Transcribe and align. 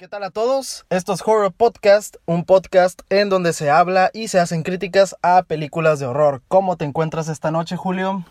¿Qué 0.00 0.08
tal 0.08 0.24
a 0.24 0.30
todos? 0.30 0.86
Esto 0.88 1.12
es 1.12 1.20
Horror 1.20 1.52
Podcast, 1.52 2.16
un 2.24 2.46
podcast 2.46 3.02
en 3.10 3.28
donde 3.28 3.52
se 3.52 3.68
habla 3.68 4.10
y 4.14 4.28
se 4.28 4.40
hacen 4.40 4.62
críticas 4.62 5.14
a 5.20 5.42
películas 5.42 6.00
de 6.00 6.06
horror. 6.06 6.40
¿Cómo 6.48 6.78
te 6.78 6.86
encuentras 6.86 7.28
esta 7.28 7.50
noche, 7.50 7.76
Julio? 7.76 8.24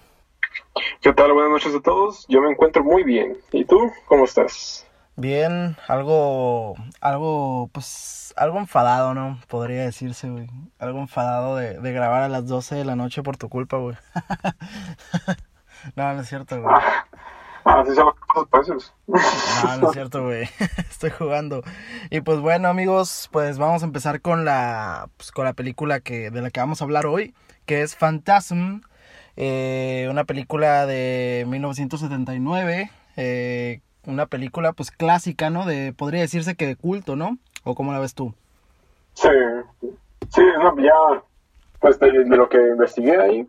¿Qué 1.00 1.14
tal? 1.14 1.32
Buenas 1.32 1.52
noches 1.52 1.76
a 1.76 1.80
todos. 1.80 2.26
Yo 2.28 2.42
me 2.42 2.50
encuentro 2.50 2.84
muy 2.84 3.04
bien. 3.04 3.38
¿Y 3.52 3.66
tú? 3.66 3.92
¿Cómo 4.08 4.26
estás? 4.26 4.88
Bien, 5.16 5.78
algo, 5.88 6.74
algo, 7.02 7.70
pues, 7.72 8.34
algo 8.36 8.58
enfadado, 8.58 9.14
¿no? 9.14 9.40
Podría 9.48 9.84
decirse, 9.84 10.28
güey. 10.28 10.48
Algo 10.80 10.98
enfadado 10.98 11.56
de, 11.56 11.80
de 11.80 11.92
grabar 11.92 12.24
a 12.24 12.30
las 12.30 12.48
12 12.48 12.78
de 12.78 12.86
la 12.86 12.96
noche 12.96 13.22
por 13.22 13.38
tu 13.38 13.48
culpa, 13.48 13.78
güey. 13.78 13.96
no, 15.96 16.16
no 16.16 16.22
es 16.22 16.28
cierto, 16.28 16.60
güey. 16.64 16.76
Ah, 16.76 17.06
así 17.78 17.94
son 17.94 18.14
los 18.36 18.48
precios. 18.48 18.94
No, 19.08 19.78
no 19.78 19.88
es 19.88 19.94
cierto, 19.94 20.24
güey. 20.24 20.44
Estoy 20.90 21.10
jugando. 21.12 21.64
Y 22.10 22.22
pues 22.22 22.40
bueno, 22.40 22.68
amigos, 22.68 23.30
pues 23.32 23.58
vamos 23.58 23.84
a 23.84 23.86
empezar 23.86 24.22
con 24.22 24.46
la, 24.46 25.10
pues, 25.18 25.32
con 25.32 25.46
la 25.46 25.54
película 25.54 26.00
que, 26.00 26.32
de 26.32 26.42
la 26.42 26.50
que 26.50 26.60
vamos 26.60 26.82
a 26.82 26.86
hablar 26.86 27.06
hoy, 27.06 27.34
que 27.66 27.82
es 27.82 27.96
Phantasm. 27.96 28.82
Eh, 29.36 30.08
una 30.10 30.26
película 30.26 30.86
de 30.86 31.46
1979. 31.48 32.92
Eh, 33.18 33.82
una 34.06 34.26
película, 34.26 34.74
pues, 34.74 34.92
clásica, 34.92 35.50
¿no? 35.50 35.66
De, 35.66 35.94
podría 35.94 36.22
decirse 36.22 36.56
que 36.56 36.68
de 36.68 36.76
culto, 36.76 37.16
¿no? 37.16 37.38
¿O 37.64 37.76
cómo 37.76 37.92
la 37.92 38.00
ves 38.00 38.16
tú? 38.16 38.34
Sí, 39.14 39.28
sí, 40.30 40.42
no, 40.62 40.76
ya, 40.82 41.24
pues 41.80 42.00
de, 42.00 42.12
de 42.12 42.38
lo 42.38 42.48
que 42.48 42.58
investigué 42.58 43.18
ahí, 43.22 43.48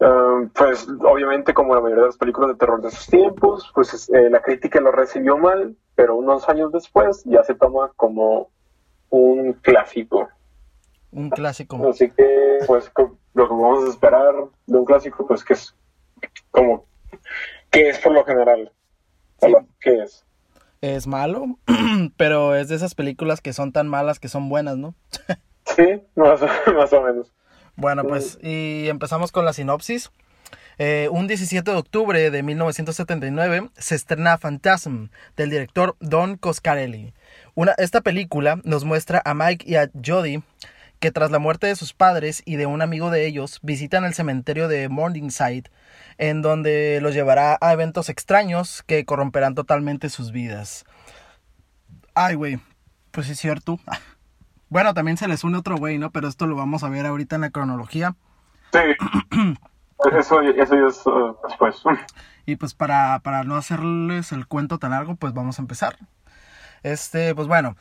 um, 0.00 0.48
pues 0.50 0.86
obviamente 0.88 1.52
como 1.54 1.74
la 1.74 1.80
mayoría 1.80 2.02
de 2.02 2.08
las 2.08 2.16
películas 2.18 2.50
de 2.50 2.56
terror 2.56 2.80
de 2.82 2.88
esos 2.88 3.06
tiempos, 3.06 3.70
pues 3.74 3.94
es- 3.94 4.08
eh, 4.10 4.30
la 4.30 4.40
crítica 4.42 4.80
lo 4.80 4.92
recibió 4.92 5.36
mal, 5.36 5.76
pero 5.94 6.16
unos 6.16 6.48
años 6.48 6.72
después 6.72 7.22
ya 7.24 7.42
se 7.44 7.54
toma 7.54 7.92
como 7.96 8.50
un 9.10 9.52
clásico. 9.54 10.28
Un 11.10 11.30
clásico. 11.30 11.88
Así 11.88 12.10
que, 12.10 12.58
pues, 12.66 12.90
lo 13.34 13.48
que 13.48 13.54
vamos 13.54 13.84
a 13.84 13.88
esperar 13.90 14.34
de 14.66 14.76
un 14.78 14.84
clásico, 14.84 15.26
pues 15.26 15.42
que 15.44 15.54
es 15.54 15.74
como, 16.50 16.84
¿qué 17.70 17.88
es 17.88 17.98
por 17.98 18.12
lo 18.12 18.24
general? 18.24 18.70
Sí. 19.40 19.52
¿Qué 19.80 20.02
es? 20.02 20.24
Es 20.80 21.06
malo, 21.06 21.44
pero 22.16 22.54
es 22.54 22.68
de 22.68 22.76
esas 22.76 22.94
películas 22.94 23.40
que 23.40 23.52
son 23.52 23.72
tan 23.72 23.88
malas 23.88 24.20
que 24.20 24.28
son 24.28 24.48
buenas, 24.48 24.76
¿no? 24.76 24.94
Sí, 25.76 26.02
más, 26.16 26.40
más 26.74 26.92
o 26.94 27.02
menos. 27.02 27.30
Bueno, 27.78 28.02
pues, 28.02 28.38
y 28.42 28.88
empezamos 28.88 29.30
con 29.30 29.44
la 29.44 29.52
sinopsis. 29.52 30.10
Eh, 30.78 31.08
un 31.12 31.28
17 31.28 31.70
de 31.70 31.76
octubre 31.76 32.28
de 32.28 32.42
1979 32.42 33.70
se 33.76 33.94
estrena 33.94 34.36
Phantasm 34.36 35.10
del 35.36 35.50
director 35.50 35.94
Don 36.00 36.36
Coscarelli. 36.36 37.14
Una, 37.54 37.74
esta 37.78 38.00
película 38.00 38.60
nos 38.64 38.84
muestra 38.84 39.22
a 39.24 39.32
Mike 39.32 39.64
y 39.64 39.76
a 39.76 39.88
Jodie 40.04 40.42
que 40.98 41.12
tras 41.12 41.30
la 41.30 41.38
muerte 41.38 41.68
de 41.68 41.76
sus 41.76 41.92
padres 41.92 42.42
y 42.44 42.56
de 42.56 42.66
un 42.66 42.82
amigo 42.82 43.12
de 43.12 43.26
ellos 43.26 43.60
visitan 43.62 44.04
el 44.04 44.12
cementerio 44.12 44.66
de 44.66 44.88
Morningside 44.88 45.70
en 46.18 46.42
donde 46.42 46.98
los 47.00 47.14
llevará 47.14 47.58
a 47.60 47.72
eventos 47.72 48.08
extraños 48.08 48.82
que 48.82 49.04
corromperán 49.04 49.54
totalmente 49.54 50.08
sus 50.08 50.32
vidas. 50.32 50.84
Ay, 52.12 52.34
güey, 52.34 52.58
pues 53.12 53.28
es 53.28 53.38
cierto. 53.38 53.78
Bueno, 54.68 54.94
también 54.94 55.16
se 55.16 55.28
les 55.28 55.44
une 55.44 55.58
otro 55.58 55.76
güey, 55.76 55.98
¿no? 55.98 56.10
Pero 56.10 56.28
esto 56.28 56.46
lo 56.46 56.56
vamos 56.56 56.84
a 56.84 56.88
ver 56.88 57.06
ahorita 57.06 57.36
en 57.36 57.42
la 57.42 57.50
cronología. 57.50 58.14
Sí. 58.72 59.54
Eso, 60.16 60.40
eso 60.42 60.76
ya 60.76 60.86
es 60.86 61.06
uh, 61.06 61.36
después. 61.48 61.82
Y 62.46 62.54
pues 62.54 62.72
para, 62.72 63.18
para 63.18 63.42
no 63.42 63.56
hacerles 63.56 64.30
el 64.30 64.46
cuento 64.46 64.78
tan 64.78 64.92
largo, 64.92 65.16
pues 65.16 65.34
vamos 65.34 65.58
a 65.58 65.62
empezar. 65.62 65.96
Este, 66.84 67.34
pues 67.34 67.48
bueno, 67.48 67.76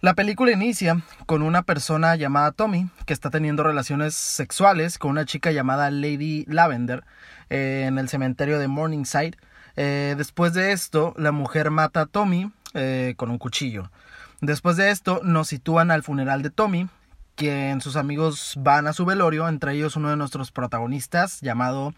la 0.00 0.14
película 0.14 0.50
inicia 0.50 1.00
con 1.26 1.42
una 1.42 1.62
persona 1.62 2.16
llamada 2.16 2.50
Tommy 2.52 2.90
que 3.06 3.12
está 3.12 3.30
teniendo 3.30 3.62
relaciones 3.62 4.14
sexuales 4.14 4.98
con 4.98 5.12
una 5.12 5.24
chica 5.24 5.52
llamada 5.52 5.90
Lady 5.90 6.44
Lavender 6.48 7.04
eh, 7.50 7.84
en 7.86 7.98
el 7.98 8.08
cementerio 8.08 8.58
de 8.58 8.66
Morningside. 8.66 9.36
Eh, 9.76 10.14
después 10.16 10.54
de 10.54 10.72
esto, 10.72 11.14
la 11.16 11.30
mujer 11.30 11.70
mata 11.70 12.00
a 12.00 12.06
Tommy 12.06 12.50
eh, 12.74 13.14
con 13.16 13.30
un 13.30 13.38
cuchillo. 13.38 13.90
Después 14.42 14.76
de 14.76 14.90
esto, 14.90 15.20
nos 15.22 15.46
sitúan 15.46 15.92
al 15.92 16.02
funeral 16.02 16.42
de 16.42 16.50
Tommy, 16.50 16.88
quien 17.36 17.80
sus 17.80 17.94
amigos 17.94 18.54
van 18.58 18.88
a 18.88 18.92
su 18.92 19.04
velorio, 19.04 19.46
entre 19.48 19.72
ellos 19.72 19.94
uno 19.94 20.10
de 20.10 20.16
nuestros 20.16 20.50
protagonistas 20.50 21.40
llamado 21.42 21.94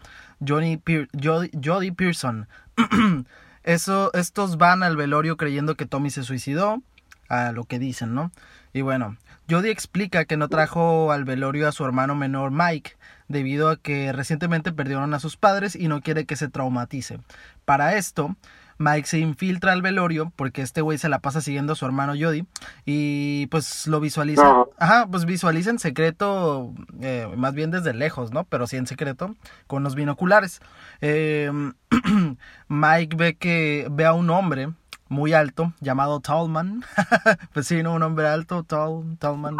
Johnny 0.47 0.79
Jody, 1.19 1.49
Jody 1.63 1.89
Pearson. 1.89 2.47
Eso, 3.63 4.13
estos 4.13 4.57
van 4.57 4.83
al 4.83 4.95
velorio 4.95 5.37
creyendo 5.37 5.73
que 5.73 5.87
Tommy 5.87 6.11
se 6.11 6.21
suicidó, 6.21 6.83
a 7.29 7.51
lo 7.51 7.63
que 7.63 7.79
dicen, 7.79 8.13
¿no? 8.13 8.31
Y 8.73 8.81
bueno, 8.81 9.17
Jody 9.49 9.69
explica 9.69 10.25
que 10.25 10.37
no 10.37 10.47
trajo 10.47 11.11
al 11.11 11.25
velorio 11.25 11.67
a 11.67 11.71
su 11.71 11.83
hermano 11.83 12.13
menor 12.13 12.51
Mike, 12.51 12.95
debido 13.27 13.69
a 13.69 13.77
que 13.77 14.11
recientemente 14.11 14.71
perdieron 14.71 15.15
a 15.15 15.19
sus 15.19 15.35
padres 15.35 15.75
y 15.75 15.87
no 15.87 16.01
quiere 16.01 16.25
que 16.25 16.35
se 16.35 16.47
traumatice. 16.47 17.19
Para 17.65 17.95
esto, 17.95 18.35
Mike 18.77 19.07
se 19.07 19.19
infiltra 19.19 19.71
al 19.71 19.81
velorio 19.81 20.31
porque 20.35 20.61
este 20.61 20.81
güey 20.81 20.97
se 20.97 21.09
la 21.09 21.19
pasa 21.19 21.41
siguiendo 21.41 21.73
a 21.73 21.75
su 21.75 21.85
hermano 21.85 22.13
Jody 22.19 22.45
y 22.85 23.47
pues 23.47 23.87
lo 23.87 23.99
visualiza. 23.99 24.43
No. 24.43 24.69
Ajá, 24.77 25.07
pues 25.09 25.25
visualiza 25.25 25.69
en 25.69 25.79
secreto, 25.79 26.73
eh, 27.01 27.27
más 27.37 27.53
bien 27.53 27.71
desde 27.71 27.93
lejos, 27.93 28.31
¿no? 28.31 28.43
Pero 28.43 28.67
sí 28.67 28.77
en 28.77 28.87
secreto, 28.87 29.35
con 29.67 29.83
los 29.83 29.95
binoculares. 29.95 30.59
Eh, 31.01 31.51
Mike 32.67 33.15
ve 33.15 33.35
que 33.35 33.87
ve 33.89 34.05
a 34.05 34.13
un 34.13 34.29
hombre 34.29 34.69
muy 35.07 35.33
alto 35.33 35.73
llamado 35.79 36.19
Tallman. 36.19 36.83
pues 37.53 37.67
sí, 37.67 37.83
¿no? 37.83 37.93
Un 37.93 38.03
hombre 38.03 38.27
alto, 38.27 38.63
Tall, 38.63 39.17
Tallman. 39.19 39.57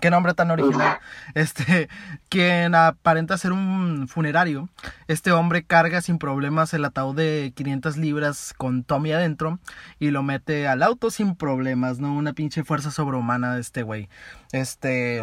Qué 0.00 0.10
nombre 0.10 0.34
tan 0.34 0.50
original. 0.50 0.98
Este, 1.34 1.88
quien 2.28 2.74
aparenta 2.74 3.38
ser 3.38 3.52
un 3.52 4.08
funerario. 4.08 4.68
Este 5.08 5.32
hombre 5.32 5.64
carga 5.64 6.00
sin 6.00 6.18
problemas 6.18 6.74
el 6.74 6.84
ataúd 6.84 7.16
de 7.16 7.52
500 7.54 7.96
libras 7.96 8.54
con 8.56 8.84
Tommy 8.84 9.12
adentro 9.12 9.58
y 9.98 10.10
lo 10.10 10.22
mete 10.22 10.68
al 10.68 10.82
auto 10.82 11.10
sin 11.10 11.36
problemas, 11.36 11.98
¿no? 11.98 12.12
Una 12.14 12.32
pinche 12.32 12.64
fuerza 12.64 12.90
sobrehumana 12.90 13.54
de 13.54 13.60
este 13.60 13.82
güey. 13.82 14.08
Este, 14.52 15.22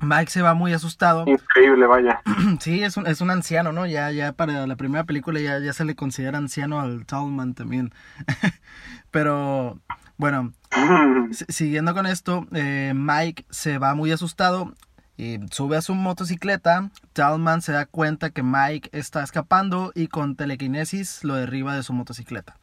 Mike 0.00 0.30
se 0.30 0.42
va 0.42 0.54
muy 0.54 0.72
asustado. 0.72 1.24
Increíble, 1.26 1.86
vaya. 1.86 2.20
Sí, 2.60 2.82
es 2.82 2.96
un, 2.96 3.06
es 3.06 3.20
un 3.20 3.30
anciano, 3.30 3.72
¿no? 3.72 3.86
Ya, 3.86 4.10
ya 4.12 4.32
para 4.32 4.66
la 4.66 4.76
primera 4.76 5.04
película 5.04 5.40
ya, 5.40 5.58
ya 5.58 5.72
se 5.72 5.84
le 5.84 5.94
considera 5.96 6.38
anciano 6.38 6.80
al 6.80 7.04
Tallman 7.06 7.54
también. 7.54 7.92
Pero, 9.10 9.78
bueno, 10.16 10.52
Si- 11.32 11.44
Siguiendo 11.48 11.94
con 11.94 12.06
esto, 12.06 12.46
eh, 12.52 12.92
Mike 12.94 13.44
se 13.50 13.78
va 13.78 13.94
muy 13.94 14.12
asustado 14.12 14.74
y 15.16 15.38
sube 15.50 15.76
a 15.76 15.82
su 15.82 15.94
motocicleta. 15.94 16.90
Talman 17.12 17.60
se 17.62 17.72
da 17.72 17.86
cuenta 17.86 18.30
que 18.30 18.42
Mike 18.42 18.90
está 18.92 19.22
escapando 19.22 19.90
y 19.94 20.06
con 20.06 20.36
telequinesis 20.36 21.24
lo 21.24 21.34
derriba 21.34 21.74
de 21.74 21.82
su 21.82 21.92
motocicleta. 21.92 22.56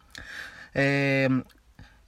Eh, 0.74 1.44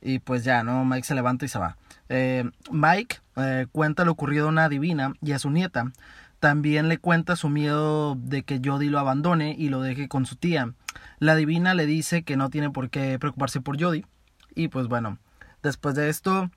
y 0.01 0.19
pues 0.19 0.43
ya, 0.45 0.63
¿no? 0.63 0.85
Mike 0.85 1.05
se 1.05 1.15
levanta 1.15 1.43
y 1.45 1.49
se 1.49 1.59
va. 1.59 1.75
Eh, 2.09 2.49
Mike 2.71 3.17
eh, 3.35 3.67
cuenta 3.71 4.05
lo 4.05 4.11
ocurrido 4.11 4.47
a 4.47 4.49
una 4.49 4.69
divina 4.69 5.13
y 5.21 5.33
a 5.33 5.39
su 5.39 5.49
nieta. 5.49 5.91
También 6.39 6.87
le 6.87 6.99
cuenta 6.99 7.35
su 7.35 7.49
miedo 7.49 8.15
de 8.15 8.43
que 8.43 8.61
Jody 8.63 8.89
lo 8.89 8.99
abandone 8.99 9.55
y 9.57 9.69
lo 9.69 9.81
deje 9.81 10.07
con 10.07 10.25
su 10.25 10.35
tía. 10.35 10.73
La 11.19 11.35
divina 11.35 11.73
le 11.73 11.85
dice 11.85 12.23
que 12.23 12.37
no 12.37 12.49
tiene 12.49 12.69
por 12.69 12.89
qué 12.89 13.17
preocuparse 13.19 13.59
por 13.61 13.81
Jody. 13.81 14.05
Y 14.53 14.67
pues 14.67 14.87
bueno, 14.87 15.17
después 15.63 15.95
de 15.95 16.09
esto, 16.09 16.49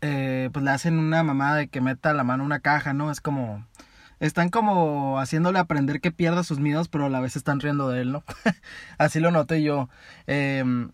eh, 0.00 0.48
pues 0.52 0.64
le 0.64 0.70
hacen 0.70 0.98
una 0.98 1.22
mamada 1.22 1.56
de 1.56 1.68
que 1.68 1.80
meta 1.80 2.14
la 2.14 2.24
mano 2.24 2.42
en 2.42 2.46
una 2.46 2.60
caja, 2.60 2.92
¿no? 2.92 3.10
Es 3.10 3.20
como... 3.20 3.66
Están 4.18 4.50
como 4.50 5.18
haciéndole 5.18 5.58
aprender 5.58 6.00
que 6.00 6.12
pierda 6.12 6.44
sus 6.44 6.60
miedos, 6.60 6.88
pero 6.88 7.06
a 7.06 7.08
la 7.08 7.18
vez 7.18 7.34
están 7.34 7.58
riendo 7.58 7.88
de 7.88 8.02
él, 8.02 8.12
¿no? 8.12 8.22
Así 8.96 9.18
lo 9.18 9.32
noté 9.32 9.64
yo. 9.64 9.88
Em, 10.28 10.92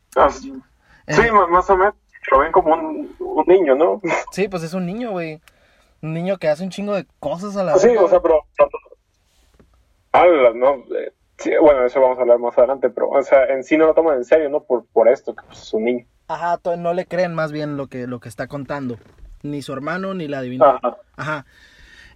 eh, 1.06 1.14
Sí, 1.14 1.30
más, 1.30 1.48
más 1.50 1.68
o 1.68 1.76
menos. 1.76 1.94
Lo 2.30 2.38
ven 2.40 2.52
como 2.52 2.74
un, 2.74 3.14
un 3.18 3.44
niño, 3.46 3.74
¿no? 3.74 4.00
sí, 4.32 4.48
pues 4.48 4.62
es 4.62 4.74
un 4.74 4.86
niño, 4.86 5.10
güey. 5.12 5.40
Un 6.02 6.14
niño 6.14 6.36
que 6.38 6.48
hace 6.48 6.62
un 6.62 6.70
chingo 6.70 6.94
de 6.94 7.06
cosas 7.18 7.56
a 7.56 7.64
la 7.64 7.76
Sí, 7.78 7.88
verga. 7.88 8.04
o 8.04 8.08
sea, 8.08 8.20
pero... 8.20 8.40
Habla, 10.12 10.52
¿no? 10.54 10.74
Eh, 10.96 11.12
sí, 11.38 11.50
bueno, 11.60 11.84
eso 11.84 12.00
vamos 12.00 12.18
a 12.18 12.22
hablar 12.22 12.38
más 12.38 12.56
adelante, 12.56 12.88
pero, 12.90 13.08
o 13.10 13.22
sea, 13.22 13.44
en 13.46 13.62
sí 13.64 13.76
no 13.76 13.86
lo 13.86 13.94
toman 13.94 14.16
en 14.18 14.24
serio, 14.24 14.48
¿no? 14.48 14.62
Por, 14.62 14.86
por 14.86 15.08
esto, 15.08 15.34
que 15.34 15.44
pues, 15.46 15.62
es 15.62 15.74
un 15.74 15.84
niño. 15.84 16.06
Ajá, 16.28 16.58
no 16.76 16.94
le 16.94 17.06
creen 17.06 17.34
más 17.34 17.52
bien 17.52 17.76
lo 17.76 17.86
que, 17.88 18.06
lo 18.06 18.20
que 18.20 18.28
está 18.28 18.46
contando. 18.48 18.98
Ni 19.42 19.62
su 19.62 19.72
hermano, 19.72 20.14
ni 20.14 20.28
la 20.28 20.40
divina. 20.42 20.78
Ajá. 20.82 20.96
Ajá. 21.16 21.46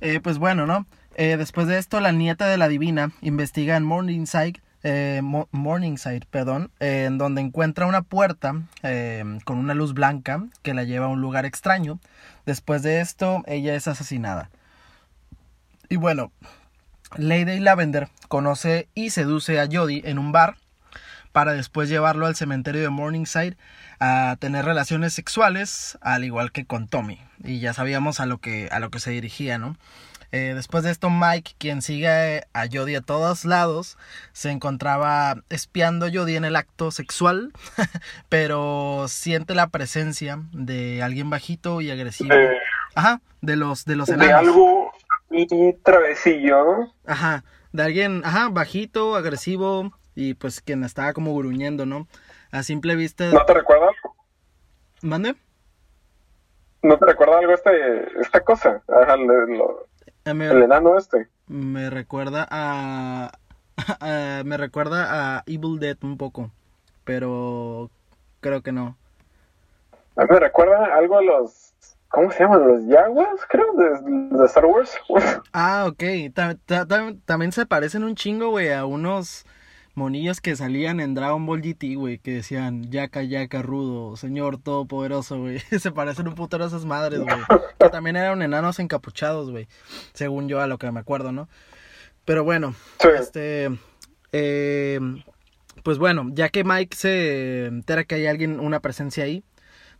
Eh, 0.00 0.20
pues 0.22 0.38
bueno, 0.38 0.66
¿no? 0.66 0.86
Eh, 1.14 1.36
después 1.36 1.66
de 1.66 1.78
esto, 1.78 2.00
la 2.00 2.12
nieta 2.12 2.46
de 2.48 2.56
la 2.56 2.68
divina 2.68 3.10
investiga 3.20 3.76
en 3.76 3.84
Morningside, 3.84 4.60
eh, 4.82 5.20
Mo- 5.22 5.48
Morningside, 5.52 6.26
perdón, 6.30 6.70
en 6.80 7.18
donde 7.18 7.40
encuentra 7.40 7.86
una 7.86 8.02
puerta 8.02 8.62
eh, 8.82 9.24
con 9.44 9.58
una 9.58 9.74
luz 9.74 9.94
blanca 9.94 10.44
que 10.62 10.74
la 10.74 10.84
lleva 10.84 11.06
a 11.06 11.10
un 11.10 11.20
lugar 11.20 11.44
extraño. 11.46 11.98
Después 12.46 12.82
de 12.82 13.00
esto, 13.00 13.42
ella 13.46 13.74
es 13.74 13.88
asesinada. 13.88 14.50
Y 15.88 15.96
bueno, 15.96 16.32
Lady 17.16 17.60
Lavender 17.60 18.08
conoce 18.28 18.88
y 18.94 19.10
seduce 19.10 19.60
a 19.60 19.68
Jodie 19.70 20.02
en 20.04 20.18
un 20.18 20.32
bar 20.32 20.56
para 21.32 21.52
después 21.52 21.88
llevarlo 21.88 22.26
al 22.26 22.36
cementerio 22.36 22.82
de 22.82 22.90
Morningside 22.90 23.56
a 24.00 24.36
tener 24.38 24.64
relaciones 24.64 25.12
sexuales, 25.12 25.96
al 26.00 26.24
igual 26.24 26.52
que 26.52 26.64
con 26.66 26.88
Tommy. 26.88 27.20
Y 27.44 27.60
ya 27.60 27.72
sabíamos 27.72 28.20
a 28.20 28.26
lo 28.26 28.38
que, 28.38 28.68
a 28.70 28.80
lo 28.80 28.90
que 28.90 29.00
se 29.00 29.10
dirigía, 29.12 29.58
¿no? 29.58 29.76
Eh, 30.32 30.52
después 30.54 30.82
de 30.82 30.90
esto, 30.90 31.10
Mike, 31.10 31.52
quien 31.58 31.82
sigue 31.82 32.44
a 32.54 32.64
Jodie 32.72 32.96
a 32.96 33.00
todos 33.02 33.44
lados, 33.44 33.98
se 34.32 34.50
encontraba 34.50 35.36
espiando 35.50 36.06
a 36.06 36.10
Jodie 36.12 36.36
en 36.36 36.46
el 36.46 36.56
acto 36.56 36.90
sexual, 36.90 37.52
pero 38.28 39.04
siente 39.08 39.54
la 39.54 39.68
presencia 39.68 40.38
de 40.52 41.02
alguien 41.02 41.28
bajito 41.30 41.80
y 41.82 41.90
agresivo. 41.90 42.34
Eh, 42.34 42.56
Ajá, 42.94 43.20
de 43.40 43.56
los, 43.56 43.84
de 43.84 43.96
los 43.96 44.06
de 44.08 44.14
enanos. 44.14 44.40
algo 44.40 44.92
y 45.30 45.72
travesillo. 45.82 46.92
Ajá, 47.06 47.44
de 47.72 47.82
alguien, 47.82 48.22
ajá, 48.24 48.48
bajito, 48.50 49.16
agresivo 49.16 49.92
y 50.14 50.34
pues 50.34 50.60
quien 50.60 50.84
estaba 50.84 51.12
como 51.14 51.34
gruñendo, 51.36 51.86
¿no? 51.86 52.06
A 52.50 52.62
simple 52.62 52.96
vista. 52.96 53.30
¿No 53.32 53.44
te 53.46 53.54
recuerda? 53.54 53.88
¿Mande? 55.02 55.34
¿No 56.82 56.98
te 56.98 57.06
recuerda 57.06 57.38
algo 57.38 57.52
este, 57.54 58.20
esta 58.20 58.40
cosa? 58.40 58.82
Ajá, 58.88 59.16
lo- 59.16 59.86
me, 60.24 60.46
el 60.48 60.62
enano 60.62 60.96
este. 60.96 61.28
me 61.48 61.90
recuerda 61.90 62.46
a, 62.50 63.32
a- 63.76 64.42
Me 64.44 64.56
recuerda 64.56 65.36
a 65.38 65.42
Evil 65.46 65.78
Dead 65.80 65.96
un 66.02 66.16
poco, 66.16 66.50
pero 67.04 67.90
creo 68.40 68.62
que 68.62 68.72
no. 68.72 68.96
A 70.16 70.22
mí 70.22 70.28
me 70.30 70.40
recuerda 70.40 70.94
algo 70.94 71.18
a 71.18 71.22
los... 71.22 71.72
¿Cómo 72.08 72.30
se 72.30 72.40
llaman? 72.40 72.68
¿Los 72.68 72.82
Jaguars? 72.94 73.40
Creo, 73.48 73.72
de, 73.72 74.36
de 74.38 74.44
Star 74.46 74.66
Wars. 74.66 74.94
Ah, 75.54 75.86
ok. 75.88 76.02
Ta- 76.34 76.56
ta- 76.66 76.86
ta- 76.86 77.14
también 77.24 77.52
se 77.52 77.64
parecen 77.64 78.04
un 78.04 78.14
chingo, 78.14 78.50
güey, 78.50 78.70
a 78.70 78.84
unos 78.84 79.46
monillos 79.94 80.40
que 80.40 80.56
salían 80.56 81.00
en 81.00 81.14
Dragon 81.14 81.44
Ball 81.44 81.60
GT, 81.62 81.94
güey, 81.96 82.18
que 82.18 82.32
decían 82.32 82.90
Yaka 82.90 83.22
Yaka 83.22 83.62
Rudo, 83.62 84.16
Señor 84.16 84.58
Todopoderoso, 84.58 85.38
güey. 85.38 85.58
se 85.78 85.90
parecen 85.92 86.28
un 86.28 86.34
putero 86.34 86.64
a 86.64 86.68
esas 86.68 86.84
madres, 86.84 87.20
güey. 87.20 87.36
Que 87.78 87.88
también 87.90 88.16
eran 88.16 88.42
enanos 88.42 88.78
encapuchados, 88.78 89.50
güey. 89.50 89.68
Según 90.14 90.48
yo, 90.48 90.60
a 90.60 90.66
lo 90.66 90.78
que 90.78 90.90
me 90.90 91.00
acuerdo, 91.00 91.32
¿no? 91.32 91.48
Pero 92.24 92.44
bueno, 92.44 92.74
Sí. 93.00 93.08
este. 93.18 93.70
eh, 94.32 95.00
pues 95.82 95.98
bueno, 95.98 96.28
ya 96.32 96.48
que 96.48 96.62
Mike 96.64 96.96
se 96.96 97.66
entera 97.66 98.04
que 98.04 98.14
hay 98.14 98.26
alguien, 98.26 98.60
una 98.60 98.80
presencia 98.80 99.24
ahí, 99.24 99.42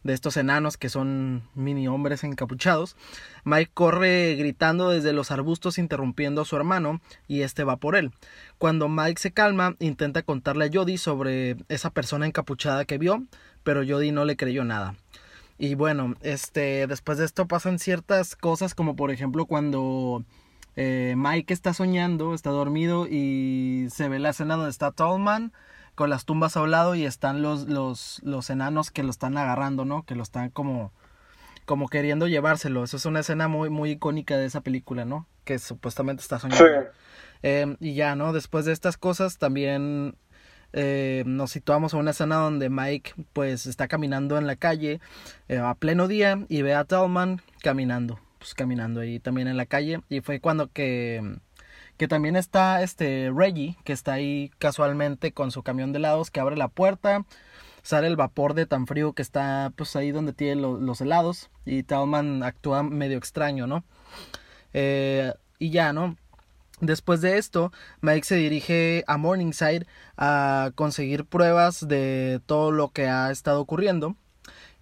de 0.05 0.13
estos 0.13 0.37
enanos 0.37 0.77
que 0.77 0.89
son 0.89 1.43
mini 1.55 1.89
hombres 1.89 2.25
encapuchados, 2.25 2.97
Mike 3.45 3.71
corre 3.73 4.35
gritando 4.37 4.91
desde 4.91 5.13
los 5.13 5.31
arbustos 5.31 5.79
interrumpiendo 5.79 6.43
a 6.43 6.45
su 6.45 6.57
hermano 6.57 7.01
y 7.29 7.43
este 7.43 7.65
va 7.65 7.77
por 7.77 7.97
él. 7.97 8.13
Cuando 8.59 8.89
Mike 8.89 9.21
se 9.21 9.33
calma, 9.33 9.77
intenta 9.79 10.23
contarle 10.23 10.67
a 10.67 10.71
Jody 10.73 10.99
sobre 10.99 11.57
esa 11.69 11.91
persona 11.91 12.27
encapuchada 12.27 12.85
que 12.85 12.99
vio, 12.99 13.23
pero 13.63 13.83
Jody 13.87 14.13
no 14.13 14.25
le 14.25 14.37
creyó 14.37 14.65
nada. 14.65 14.95
Y 15.59 15.75
bueno, 15.75 16.15
este, 16.23 16.87
después 16.87 17.19
de 17.19 17.25
esto 17.25 17.47
pasan 17.47 17.79
ciertas 17.79 18.35
cosas 18.37 18.75
como 18.75 18.97
por 18.97 19.11
ejemplo 19.11 19.47
cuando 19.47 20.25
eh, 20.75 21.15
Mike 21.17 21.53
está 21.53 21.75
soñando, 21.75 22.35
está 22.35 22.51
dormido 22.51 23.07
y 23.07 23.87
se 23.91 24.09
ve 24.09 24.19
la 24.19 24.31
escena 24.31 24.57
donde 24.57 24.71
está 24.71 24.91
Tallman 24.91 25.53
con 25.95 26.11
las 26.11 26.25
tumbas 26.25 26.57
a 26.57 26.63
un 26.63 26.71
lado 26.71 26.95
y 26.95 27.05
están 27.05 27.43
los, 27.43 27.69
los, 27.69 28.21
los 28.25 28.51
enanos 28.51 28.91
que 28.91 29.03
lo 29.03 29.11
están 29.11 29.37
agarrando, 29.37 29.85
¿no? 29.85 30.05
Que 30.05 30.15
lo 30.15 30.23
están 30.23 30.51
como, 30.51 30.93
como 31.65 31.89
queriendo 31.89 32.27
llevárselo. 32.27 32.85
Eso 32.85 32.97
es 32.97 33.07
una 33.07 33.21
escena 33.21 33.49
muy, 33.49 33.71
muy 33.71 33.93
icónica 33.93 34.37
de 34.37 34.47
esa 34.47 34.63
película, 34.63 35.05
¿no? 35.05 35.27
Que 35.45 35.59
supuestamente 35.59 36.23
está 36.23 36.39
soñando. 36.39 36.65
Sí. 36.65 36.87
Eh, 37.43 37.77
y 37.81 37.95
ya, 37.95 38.15
¿no? 38.15 38.33
Después 38.33 38.65
de 38.65 38.73
estas 38.73 38.97
cosas 38.97 39.39
también 39.39 40.17
eh, 40.73 41.25
nos 41.27 41.51
situamos 41.51 41.93
a 41.93 41.99
una 41.99 42.13
escena 42.13 42.37
donde 42.37 42.71
Mike 42.71 43.13
pues 43.33 43.67
está 43.67 43.89
caminando 43.89 44.39
en 44.39 44.47
la 44.47 44.57
calle 44.57 45.01
eh, 45.49 45.59
a 45.59 45.75
pleno 45.75 46.09
día 46.09 46.47
y 46.49 46.63
ve 46.63 46.75
a 46.75 46.85
Tallman 46.85 47.43
caminando, 47.63 48.19
pues 48.39 48.55
caminando 48.55 49.01
ahí 49.01 49.19
también 49.21 49.49
en 49.49 49.59
la 49.59 49.67
calle 49.67 50.01
y 50.09 50.23
fue 50.23 50.41
cuando 50.41 50.69
que 50.69 51.37
que 52.03 52.09
también 52.09 52.35
está 52.35 52.83
este 52.83 53.31
Reggie 53.33 53.77
que 53.85 53.93
está 53.93 54.15
ahí 54.15 54.51
casualmente 54.59 55.31
con 55.31 55.53
su 55.53 55.63
camión 55.63 55.93
de 55.93 56.01
helados 56.01 56.33
que 56.33 56.41
abre 56.41 56.57
la 56.57 56.67
puerta 56.67 57.25
sale 57.85 58.09
el 58.09 58.17
vapor 58.17 58.55
de 58.55 58.67
tan 58.67 58.89
frío 58.89 59.13
que 59.13 59.23
está 59.23 59.73
pues 59.77 59.95
ahí 59.95 60.11
donde 60.11 60.33
tiene 60.33 60.61
lo- 60.61 60.81
los 60.81 61.01
helados 61.01 61.49
y 61.65 61.85
Tallman 61.85 62.43
actúa 62.43 62.83
medio 62.83 63.17
extraño, 63.17 63.69
¿no? 63.69 63.85
Eh, 64.73 65.33
y 65.61 65.71
ya, 65.71 65.93
¿no? 65.93 66.17
Después 66.81 67.21
de 67.21 67.39
esto, 67.39 67.71
Mike 68.01 68.27
se 68.27 68.35
dirige 68.35 69.05
a 69.07 69.17
Morningside 69.17 69.87
a 70.17 70.73
conseguir 70.75 71.25
pruebas 71.25 71.87
de 71.87 72.41
todo 72.47 72.73
lo 72.73 72.89
que 72.89 73.07
ha 73.07 73.31
estado 73.31 73.61
ocurriendo. 73.61 74.17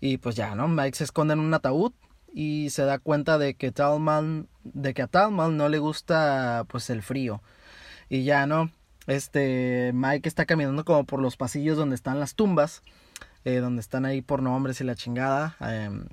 Y 0.01 0.17
pues 0.17 0.37
ya, 0.37 0.55
¿no? 0.55 0.69
Mike 0.69 0.97
se 0.97 1.05
esconde 1.05 1.35
en 1.35 1.41
un 1.41 1.53
ataúd 1.53 1.93
y 2.33 2.71
se 2.71 2.85
da 2.85 2.99
cuenta 2.99 3.39
de 3.39 3.55
que 3.55 3.73
Talman, 3.73 4.49
de 4.65 4.95
que 4.95 5.03
a 5.03 5.07
Talman 5.07 5.57
no 5.57 5.69
le 5.69 5.79
gusta 5.79 6.65
pues 6.69 6.91
el 6.91 7.03
frío. 7.03 7.43
Y 8.09 8.25
ya, 8.25 8.47
¿no? 8.47 8.71
Este, 9.07 9.93
Mike 9.95 10.29
está 10.29 10.47
caminando 10.47 10.85
como 10.85 11.05
por 11.05 11.21
los 11.21 11.37
pasillos 11.37 11.77
donde 11.77 11.95
están 11.97 12.21
las 12.21 12.35
tumbas, 12.35 12.83
eh, 13.45 13.57
donde 13.57 13.81
están 13.81 14.05
ahí 14.05 14.21
por 14.23 14.43
nombres 14.43 14.81
y 14.81 14.85
la 14.85 14.95
chingada. 14.95 15.57
em, 15.61 16.07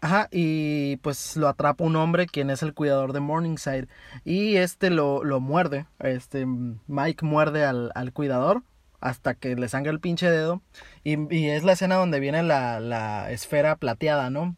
Ajá, 0.00 0.28
y 0.30 0.96
pues 0.98 1.36
lo 1.36 1.48
atrapa 1.48 1.84
un 1.84 1.96
hombre 1.96 2.26
quien 2.26 2.50
es 2.50 2.62
el 2.62 2.74
cuidador 2.74 3.12
de 3.12 3.20
Morningside. 3.20 3.88
Y 4.24 4.56
este 4.56 4.90
lo, 4.90 5.24
lo 5.24 5.40
muerde. 5.40 5.86
Este 6.00 6.44
Mike 6.46 7.24
muerde 7.24 7.64
al, 7.64 7.90
al 7.94 8.12
cuidador 8.12 8.62
hasta 9.00 9.34
que 9.34 9.56
le 9.56 9.68
sangra 9.68 9.92
el 9.92 10.00
pinche 10.00 10.30
dedo. 10.30 10.62
Y, 11.04 11.34
y 11.34 11.48
es 11.50 11.64
la 11.64 11.72
escena 11.72 11.96
donde 11.96 12.20
viene 12.20 12.42
la, 12.42 12.80
la 12.80 13.30
esfera 13.30 13.76
plateada, 13.76 14.30
¿no? 14.30 14.56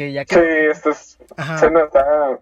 Que 0.00 0.12
ya 0.12 0.24
sí, 0.26 0.38
esta 0.38 0.90
es- 0.90 1.18
escena 1.36 1.80
está... 1.84 2.38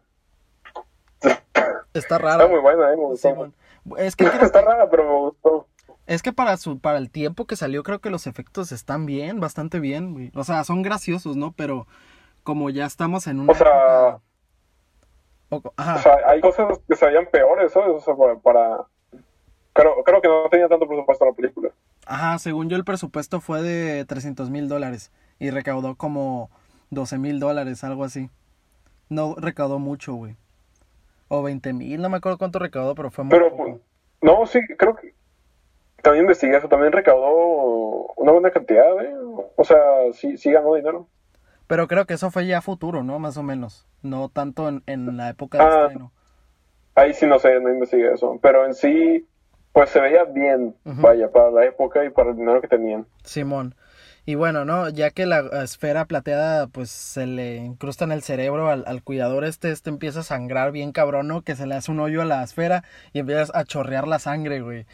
está 1.92 2.18
rara. 2.18 2.44
Está 2.44 2.46
muy 2.48 2.60
buena, 2.60 2.92
eh, 2.92 2.96
me 2.96 3.02
gustó. 3.04 3.30
Simón. 3.30 3.54
Es 3.96 4.14
que 4.14 4.26
creo 4.28 4.44
Está 4.44 4.62
rara, 4.62 4.88
pero 4.88 5.04
me 5.04 5.18
gustó. 5.18 5.66
Es 6.06 6.22
que 6.22 6.32
para 6.32 6.56
su, 6.56 6.78
para 6.78 6.98
el 6.98 7.10
tiempo 7.10 7.46
que 7.46 7.56
salió, 7.56 7.82
creo 7.82 8.00
que 8.00 8.10
los 8.10 8.26
efectos 8.26 8.70
están 8.72 9.06
bien, 9.06 9.40
bastante 9.40 9.80
bien, 9.80 10.12
güey. 10.12 10.30
O 10.34 10.44
sea, 10.44 10.62
son 10.64 10.82
graciosos, 10.82 11.36
¿no? 11.36 11.52
Pero 11.52 11.86
como 12.44 12.70
ya 12.70 12.86
estamos 12.86 13.26
en 13.26 13.40
una 13.40 13.52
O 13.52 13.56
sea- 13.56 14.18
época- 15.50 15.68
o- 15.70 15.72
ajá. 15.76 15.96
O 15.96 15.98
sea, 15.98 16.16
hay 16.28 16.40
cosas 16.40 16.78
que 16.88 16.94
se 16.96 17.06
veían 17.06 17.26
peores, 17.30 17.72
¿sabes? 17.72 17.90
O 17.90 18.00
sea, 18.00 18.14
para... 18.14 18.36
para- 18.38 18.84
Creo, 19.72 20.02
creo 20.04 20.20
que 20.20 20.28
no 20.28 20.48
tenía 20.50 20.68
tanto 20.68 20.88
presupuesto 20.88 21.24
la 21.24 21.32
película. 21.32 21.70
Ajá, 22.04 22.38
según 22.40 22.68
yo 22.68 22.76
el 22.76 22.84
presupuesto 22.84 23.40
fue 23.40 23.62
de 23.62 24.04
300 24.06 24.50
mil 24.50 24.68
dólares 24.68 25.12
y 25.38 25.50
recaudó 25.50 25.94
como 25.94 26.50
12 26.90 27.18
mil 27.18 27.40
dólares, 27.40 27.84
algo 27.84 28.04
así. 28.04 28.30
No 29.08 29.34
recaudó 29.36 29.78
mucho, 29.78 30.14
güey. 30.14 30.36
O 31.28 31.42
20 31.42 31.72
mil, 31.72 32.00
no 32.00 32.08
me 32.08 32.16
acuerdo 32.18 32.38
cuánto 32.38 32.58
recaudó, 32.58 32.94
pero 32.94 33.10
fue 33.10 33.24
muy 33.24 33.30
Pero, 33.30 33.50
poco. 33.50 33.64
pues, 33.64 33.76
no, 34.22 34.46
sí, 34.46 34.60
creo 34.78 34.96
que 34.96 35.14
también 36.02 36.24
investigué 36.24 36.56
eso, 36.56 36.68
también 36.68 36.92
recaudó 36.92 38.06
una 38.16 38.32
buena 38.32 38.50
cantidad, 38.50 39.00
¿eh? 39.02 39.14
O 39.56 39.64
sea, 39.64 39.76
sí, 40.12 40.36
sí 40.38 40.50
ganó 40.52 40.74
dinero. 40.74 41.08
Pero 41.66 41.86
creo 41.86 42.06
que 42.06 42.14
eso 42.14 42.30
fue 42.30 42.46
ya 42.46 42.62
futuro, 42.62 43.02
¿no? 43.02 43.18
Más 43.18 43.36
o 43.36 43.42
menos. 43.42 43.86
No 44.02 44.28
tanto 44.30 44.68
en, 44.68 44.82
en 44.86 45.16
la 45.18 45.28
época 45.28 45.58
de 45.58 45.64
Ah. 45.64 45.82
estreno. 45.86 46.12
Ahí 46.94 47.12
sí 47.14 47.26
no 47.26 47.38
sé, 47.38 47.60
no 47.60 47.70
investigué 47.72 48.12
eso. 48.14 48.38
Pero 48.42 48.64
en 48.64 48.74
sí, 48.74 49.26
pues 49.72 49.90
se 49.90 50.00
veía 50.00 50.24
bien, 50.24 50.74
vaya, 50.84 51.30
para 51.30 51.50
la 51.50 51.64
época 51.66 52.04
y 52.04 52.10
para 52.10 52.30
el 52.30 52.36
dinero 52.36 52.60
que 52.60 52.68
tenían. 52.68 53.06
Simón. 53.22 53.74
Y 54.28 54.34
bueno, 54.34 54.66
¿no? 54.66 54.90
Ya 54.90 55.08
que 55.08 55.24
la 55.24 55.40
esfera 55.64 56.04
plateada 56.04 56.66
pues 56.66 56.90
se 56.90 57.26
le 57.26 57.56
incrusta 57.56 58.04
en 58.04 58.12
el 58.12 58.22
cerebro 58.22 58.68
al, 58.68 58.84
al 58.86 59.02
cuidador 59.02 59.42
este, 59.46 59.70
este 59.70 59.88
empieza 59.88 60.20
a 60.20 60.22
sangrar 60.22 60.70
bien 60.70 60.92
cabrón, 60.92 61.28
¿no? 61.28 61.40
Que 61.40 61.56
se 61.56 61.66
le 61.66 61.74
hace 61.74 61.90
un 61.90 61.98
hoyo 61.98 62.20
a 62.20 62.26
la 62.26 62.42
esfera 62.44 62.84
y 63.14 63.20
empieza 63.20 63.58
a 63.58 63.64
chorrear 63.64 64.06
la 64.06 64.18
sangre, 64.18 64.60
güey. 64.60 64.84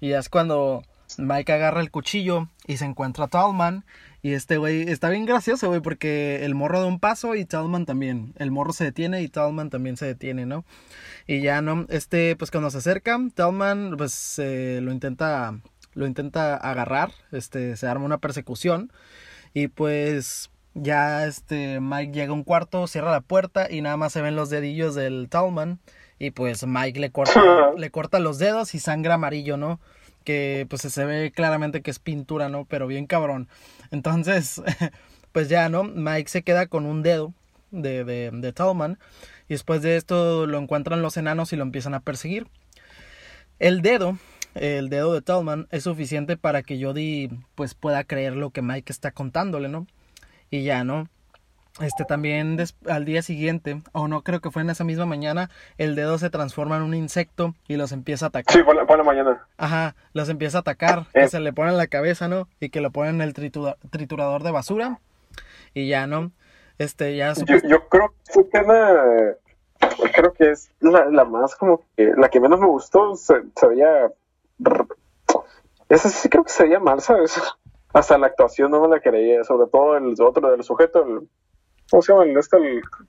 Y 0.00 0.12
es 0.12 0.30
cuando 0.30 0.84
Mike 1.18 1.52
agarra 1.52 1.82
el 1.82 1.90
cuchillo 1.90 2.48
y 2.66 2.78
se 2.78 2.86
encuentra 2.86 3.26
a 3.26 3.28
Tallman. 3.28 3.84
Y 4.22 4.32
este 4.32 4.56
güey 4.56 4.88
está 4.88 5.10
bien 5.10 5.26
gracioso, 5.26 5.68
güey, 5.68 5.82
porque 5.82 6.46
el 6.46 6.54
morro 6.54 6.80
da 6.80 6.86
un 6.86 6.98
paso 6.98 7.34
y 7.34 7.44
Tallman 7.44 7.84
también. 7.84 8.32
El 8.38 8.50
morro 8.50 8.72
se 8.72 8.84
detiene 8.84 9.20
y 9.20 9.28
Tallman 9.28 9.68
también 9.68 9.98
se 9.98 10.06
detiene, 10.06 10.46
¿no? 10.46 10.64
Y 11.26 11.42
ya, 11.42 11.60
¿no? 11.60 11.84
Este, 11.90 12.36
pues 12.36 12.50
cuando 12.50 12.70
se 12.70 12.78
acerca, 12.78 13.18
Tallman, 13.34 13.96
pues 13.98 14.38
eh, 14.38 14.80
lo 14.82 14.92
intenta 14.92 15.60
lo 15.98 16.06
intenta 16.06 16.56
agarrar, 16.56 17.10
este, 17.32 17.76
se 17.76 17.88
arma 17.88 18.04
una 18.04 18.18
persecución 18.18 18.92
y 19.52 19.66
pues 19.66 20.48
ya 20.74 21.26
este 21.26 21.80
Mike 21.80 22.12
llega 22.12 22.30
a 22.30 22.34
un 22.34 22.44
cuarto, 22.44 22.86
cierra 22.86 23.10
la 23.10 23.20
puerta 23.20 23.66
y 23.68 23.80
nada 23.80 23.96
más 23.96 24.12
se 24.12 24.22
ven 24.22 24.36
los 24.36 24.48
dedillos 24.48 24.94
del 24.94 25.28
Tallman 25.28 25.80
y 26.20 26.30
pues 26.30 26.64
Mike 26.64 27.00
le 27.00 27.10
corta 27.10 27.42
le 27.76 27.90
corta 27.90 28.20
los 28.20 28.38
dedos 28.38 28.76
y 28.76 28.78
sangre 28.78 29.12
amarillo, 29.12 29.56
¿no? 29.56 29.80
Que 30.22 30.66
pues 30.70 30.82
se 30.82 31.04
ve 31.04 31.32
claramente 31.34 31.82
que 31.82 31.90
es 31.90 31.98
pintura, 31.98 32.48
¿no? 32.48 32.64
Pero 32.64 32.86
bien 32.86 33.06
cabrón. 33.06 33.48
Entonces, 33.90 34.62
pues 35.32 35.48
ya, 35.48 35.68
¿no? 35.68 35.82
Mike 35.82 36.28
se 36.28 36.42
queda 36.42 36.68
con 36.68 36.86
un 36.86 37.02
dedo 37.02 37.34
de, 37.72 38.04
de, 38.04 38.30
de 38.32 38.52
Tallman 38.52 39.00
y 39.48 39.54
después 39.54 39.82
de 39.82 39.96
esto 39.96 40.46
lo 40.46 40.58
encuentran 40.58 41.02
los 41.02 41.16
enanos 41.16 41.52
y 41.52 41.56
lo 41.56 41.64
empiezan 41.64 41.94
a 41.94 42.00
perseguir. 42.00 42.46
El 43.58 43.82
dedo 43.82 44.16
el 44.54 44.88
dedo 44.88 45.12
de 45.12 45.22
Tallman 45.22 45.66
es 45.70 45.84
suficiente 45.84 46.36
para 46.36 46.62
que 46.62 46.82
Jody 46.82 47.30
pues 47.54 47.74
pueda 47.74 48.04
creer 48.04 48.34
lo 48.34 48.50
que 48.50 48.62
Mike 48.62 48.92
está 48.92 49.10
contándole, 49.10 49.68
¿no? 49.68 49.86
Y 50.50 50.64
ya, 50.64 50.84
¿no? 50.84 51.08
Este 51.80 52.04
también 52.04 52.58
al 52.88 53.04
día 53.04 53.22
siguiente, 53.22 53.82
o 53.92 54.08
no 54.08 54.22
creo 54.22 54.40
que 54.40 54.50
fue 54.50 54.62
en 54.62 54.70
esa 54.70 54.82
misma 54.82 55.06
mañana, 55.06 55.48
el 55.76 55.94
dedo 55.94 56.18
se 56.18 56.28
transforma 56.28 56.76
en 56.76 56.82
un 56.82 56.94
insecto 56.94 57.54
y 57.68 57.76
los 57.76 57.92
empieza 57.92 58.26
a 58.26 58.28
atacar. 58.28 58.56
Sí, 58.56 58.64
fue 58.64 58.74
la, 58.74 59.02
mañana. 59.04 59.46
Ajá, 59.58 59.94
los 60.12 60.28
empieza 60.28 60.58
a 60.58 60.60
atacar, 60.62 61.06
que 61.14 61.28
se 61.28 61.38
le 61.38 61.52
pone 61.52 61.70
en 61.70 61.76
la 61.76 61.86
cabeza, 61.86 62.26
¿no? 62.26 62.48
Y 62.58 62.70
que 62.70 62.80
lo 62.80 62.90
ponen 62.90 63.16
en 63.16 63.20
el 63.20 63.32
triturador 63.32 64.42
de 64.42 64.50
basura. 64.50 64.98
Y 65.72 65.86
ya, 65.86 66.08
¿no? 66.08 66.32
Este, 66.78 67.16
ya... 67.16 67.32
Yo, 67.34 67.56
yo 67.68 67.88
creo 67.88 68.12
que 68.50 68.62
la, 68.62 69.36
creo 70.14 70.32
que 70.32 70.50
es 70.50 70.70
la, 70.80 71.24
más 71.24 71.54
como 71.54 71.82
que, 71.96 72.12
la 72.16 72.28
que 72.28 72.40
menos 72.40 72.60
me 72.60 72.66
gustó, 72.66 73.14
se, 73.14 73.34
veía... 73.68 74.10
Esa 75.88 76.08
sí 76.08 76.28
creo 76.28 76.44
que 76.44 76.50
se 76.50 76.64
veía 76.64 76.80
mal, 76.80 77.00
¿sabes? 77.00 77.40
Hasta 77.92 78.18
la 78.18 78.26
actuación 78.26 78.70
no 78.70 78.82
me 78.82 78.88
la 78.88 79.00
creía, 79.00 79.42
sobre 79.44 79.68
todo 79.70 79.96
el 79.96 80.14
otro 80.20 80.50
del 80.50 80.62
sujeto, 80.62 81.04
el 81.04 81.28
¿Cómo 81.90 82.02
se 82.02 82.12
llama 82.12 82.24
el, 82.24 82.36
este, 82.36 82.56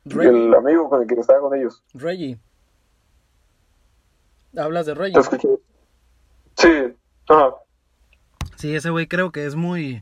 el, 0.06 0.53
amigo 0.53 0.89
con 0.89 1.01
el 1.01 1.08
que 1.08 1.15
estaba 1.15 1.41
con 1.41 1.58
ellos? 1.58 1.84
Reggie. 1.94 2.39
¿Hablas 4.58 4.86
de 4.86 4.94
Reggie? 4.94 5.22
Sí, 6.56 6.96
ajá. 7.27 7.56
Sí, 8.56 8.75
ese 8.75 8.89
güey 8.89 9.08
creo 9.08 9.32
que 9.32 9.46
es 9.46 9.56
muy... 9.56 10.01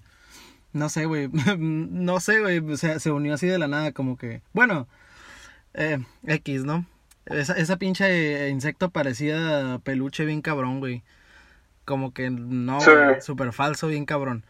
No 0.74 0.90
sé, 0.90 1.06
güey. 1.06 1.28
no 1.58 2.20
sé, 2.20 2.40
güey. 2.40 2.78
Se, 2.78 3.00
se 3.00 3.12
unió 3.12 3.34
así 3.34 3.48
de 3.48 3.58
la 3.58 3.68
nada, 3.68 3.94
como 3.94 4.16
que... 4.16 4.44
Bueno, 4.54 4.88
eh, 5.74 5.98
X, 6.28 6.64
¿no? 6.64 6.86
Esa, 7.26 7.54
esa 7.54 7.78
pinche 7.78 8.50
insecto 8.50 8.90
parecía 8.90 9.82
peluche 9.84 10.24
bien 10.24 10.42
cabrón, 10.42 10.80
güey. 10.80 11.04
Como 11.88 12.12
que 12.12 12.30
no, 12.30 12.82
súper 13.22 13.54
falso, 13.54 13.88
bien 13.88 14.06
cabrón. 14.06 14.44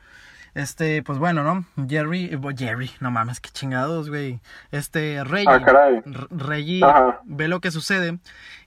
Este, 0.56 1.04
pues 1.04 1.20
bueno, 1.20 1.44
¿no? 1.44 1.66
Jerry, 1.88 2.32
eh, 2.34 2.40
Jerry, 2.58 2.90
no 3.00 3.12
mames, 3.12 3.40
qué 3.40 3.52
chingados, 3.52 4.10
güey. 4.10 4.40
Este, 4.72 5.24
Reggie, 5.24 5.48
ah, 5.48 6.24
Reggie 6.32 6.82
ve 7.26 7.48
lo 7.48 7.62
que 7.62 7.70
sucede 7.70 8.18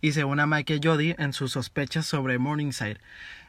y 0.00 0.12
se 0.12 0.22
une 0.22 0.42
a 0.42 0.46
Mike 0.46 0.76
y 0.76 0.80
Jody 0.80 1.16
en 1.18 1.32
sus 1.32 1.50
sospechas 1.50 2.06
sobre 2.06 2.38
Morningside. 2.38 3.00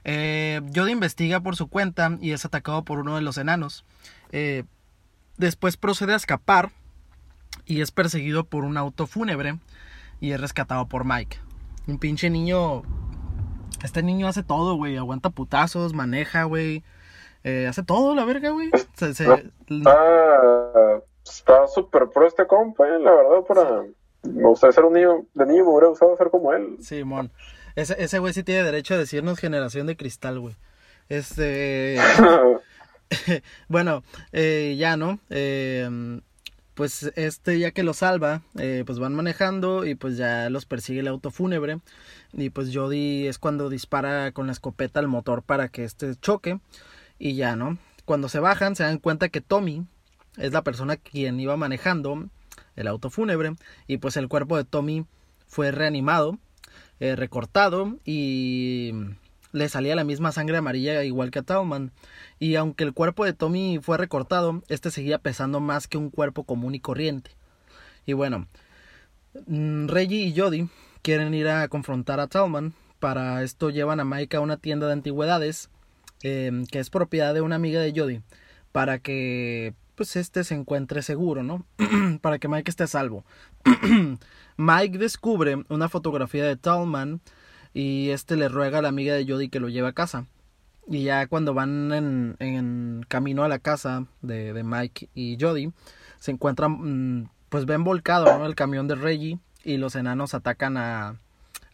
Eh, 0.06 0.60
Jody 0.74 0.94
investiga 0.94 1.42
por 1.42 1.56
su 1.56 1.68
cuenta 1.68 2.18
y 2.20 2.32
es 2.32 2.44
atacado 2.44 2.84
por 2.84 2.98
uno 2.98 3.16
de 3.16 3.22
los 3.22 3.38
enanos. 3.38 3.86
Eh, 4.32 4.64
después 5.38 5.78
procede 5.78 6.14
a 6.14 6.18
escapar 6.18 6.72
y 7.68 7.82
es 7.82 7.92
perseguido 7.92 8.46
por 8.46 8.64
un 8.64 8.76
auto 8.76 9.06
fúnebre 9.06 9.60
y 10.20 10.32
es 10.32 10.42
rescatado 10.42 10.88
por 10.88 11.06
Mike. 11.06 11.38
Un 11.86 12.00
pinche 12.00 12.32
niño. 12.32 12.82
Este 13.84 14.04
niño 14.04 14.28
hace 14.28 14.44
todo, 14.44 14.76
güey. 14.76 14.98
Aguanta 14.98 15.30
putazos, 15.30 15.94
maneja, 15.94 16.44
güey. 16.44 16.84
Eh, 17.44 17.68
hace 17.68 17.84
todo 17.84 18.14
la 18.16 18.26
verga, 18.26 18.52
güey. 18.52 18.70
Está 21.24 21.68
súper 21.68 22.10
pro 22.10 22.28
este 22.28 22.46
compa, 22.48 22.88
eh, 22.88 23.00
la 23.00 23.12
verdad, 23.12 23.42
para... 23.48 23.84
Me 24.24 24.44
gustaría 24.44 24.74
ser 24.74 24.86
un 24.86 24.94
niño, 24.94 25.26
de 25.34 25.46
niño 25.48 25.64
me 25.64 25.72
hubiera 25.72 25.88
gustado 25.88 26.16
ser 26.16 26.30
como 26.30 26.54
él. 26.54 26.78
Simón. 26.80 27.32
ese, 27.76 27.96
ese 28.04 28.20
güey 28.20 28.34
sí 28.34 28.44
tiene 28.44 28.64
derecho 28.64 28.94
a 28.94 28.98
decirnos 28.98 29.40
generación 29.40 29.88
de 29.88 29.98
cristal, 29.98 30.40
güey. 30.40 30.56
Este... 31.10 31.98
bueno, 33.68 34.04
eh, 34.32 34.76
ya, 34.78 34.98
¿no? 34.98 35.20
Pues 36.74 37.12
este, 37.16 37.60
ya 37.60 37.72
que 37.72 37.84
lo 37.84 37.94
salva, 37.94 38.42
pues 38.54 39.00
van 39.00 39.14
manejando 39.14 39.86
y 39.86 39.96
pues 39.96 40.18
ya 40.18 40.50
los 40.50 40.66
persigue 40.66 41.02
el 41.02 41.08
auto 41.08 41.32
fúnebre. 41.32 41.80
Y 42.34 42.50
pues 42.50 42.72
Jody 42.74 43.28
es 43.28 43.38
cuando 43.38 43.70
dispara 43.70 44.32
con 44.32 44.48
la 44.48 44.54
escopeta 44.54 45.00
al 45.00 45.08
motor 45.08 45.44
para 45.44 45.68
que 45.68 45.84
este 45.84 46.16
choque. 46.16 46.60
Y 47.20 47.36
ya, 47.36 47.56
¿no? 47.56 47.78
Cuando 48.06 48.30
se 48.30 48.40
bajan 48.40 48.76
se 48.76 48.84
dan 48.84 48.98
cuenta 48.98 49.30
que 49.30 49.42
Tommy 49.42 49.86
es 50.38 50.54
la 50.54 50.64
persona 50.64 50.98
quien 50.98 51.40
iba 51.40 51.58
manejando 51.58 52.30
el 52.76 52.88
auto 52.88 53.10
fúnebre 53.10 53.56
y 53.88 53.98
pues 53.98 54.18
el 54.18 54.28
cuerpo 54.28 54.58
de 54.58 54.64
Tommy 54.64 55.06
fue 55.48 55.72
reanimado, 55.72 56.38
eh, 57.00 57.16
recortado 57.16 57.98
y 58.06 58.94
le 59.52 59.70
salía 59.70 59.96
la 59.96 60.04
misma 60.04 60.32
sangre 60.32 60.58
amarilla 60.58 61.04
igual 61.04 61.32
que 61.32 61.40
a 61.40 61.44
Talman. 61.44 61.92
Y 62.40 62.56
aunque 62.56 62.84
el 62.84 62.94
cuerpo 62.94 63.26
de 63.26 63.34
Tommy 63.34 63.80
fue 63.82 63.98
recortado, 63.98 64.64
este 64.68 64.92
seguía 64.92 65.20
pesando 65.20 65.60
más 65.60 65.88
que 65.88 65.98
un 65.98 66.10
cuerpo 66.10 66.44
común 66.44 66.76
y 66.76 66.80
corriente. 66.80 67.32
Y 68.06 68.14
bueno, 68.14 68.48
mm, 69.48 69.88
Reggie 69.88 70.26
y 70.26 70.38
Jody 70.38 70.70
quieren 71.02 71.34
ir 71.34 71.48
a 71.48 71.68
confrontar 71.68 72.20
a 72.20 72.28
Talman. 72.28 72.74
Para 73.00 73.44
esto 73.44 73.70
llevan 73.70 74.00
a 74.00 74.06
Mike 74.06 74.38
a 74.38 74.42
una 74.42 74.58
tienda 74.58 74.88
de 74.88 74.94
antigüedades 74.94 75.70
Em, 76.24 76.66
que 76.68 76.80
es 76.80 76.90
propiedad 76.90 77.34
de 77.34 77.42
una 77.42 77.56
amiga 77.56 77.82
de 77.82 77.94
Jody, 77.96 78.22
para 78.72 79.00
que 79.00 79.74
pues 79.96 80.16
este 80.16 80.44
se 80.44 80.54
encuentre 80.54 81.02
seguro, 81.02 81.42
¿no? 81.44 81.66
para 82.22 82.38
que 82.38 82.48
Mike 82.48 82.70
esté 82.70 82.86
salvo. 82.88 83.26
Mike 84.58 84.98
descubre 85.00 85.64
una 85.70 85.90
fotografía 85.90 86.46
de 86.46 86.58
Tallman 86.58 87.22
y 87.74 88.10
este 88.10 88.36
le 88.36 88.50
ruega 88.50 88.80
a 88.80 88.82
la 88.82 88.90
amiga 88.90 89.14
de 89.14 89.26
Jody 89.28 89.50
que 89.50 89.60
lo 89.60 89.70
lleve 89.70 89.88
a 89.88 89.94
casa. 89.94 90.26
Y 90.88 91.04
ya 91.04 91.28
cuando 91.28 91.54
van 91.54 91.92
en, 91.94 92.36
en 92.40 93.06
camino 93.08 93.44
a 93.44 93.48
la 93.48 93.60
casa 93.60 94.06
de, 94.22 94.54
de, 94.54 94.64
Mike 94.64 95.10
y 95.14 95.38
Jody, 95.40 95.72
se 96.20 96.32
encuentran, 96.32 97.20
mm, 97.22 97.30
pues 97.50 97.66
ven 97.66 97.84
volcado 97.84 98.38
¿no? 98.38 98.46
el 98.46 98.56
camión 98.56 98.88
de 98.88 98.96
Reggie 98.96 99.40
y 99.64 99.78
los 99.78 99.96
enanos 99.96 100.34
atacan 100.34 100.78
a, 100.78 101.20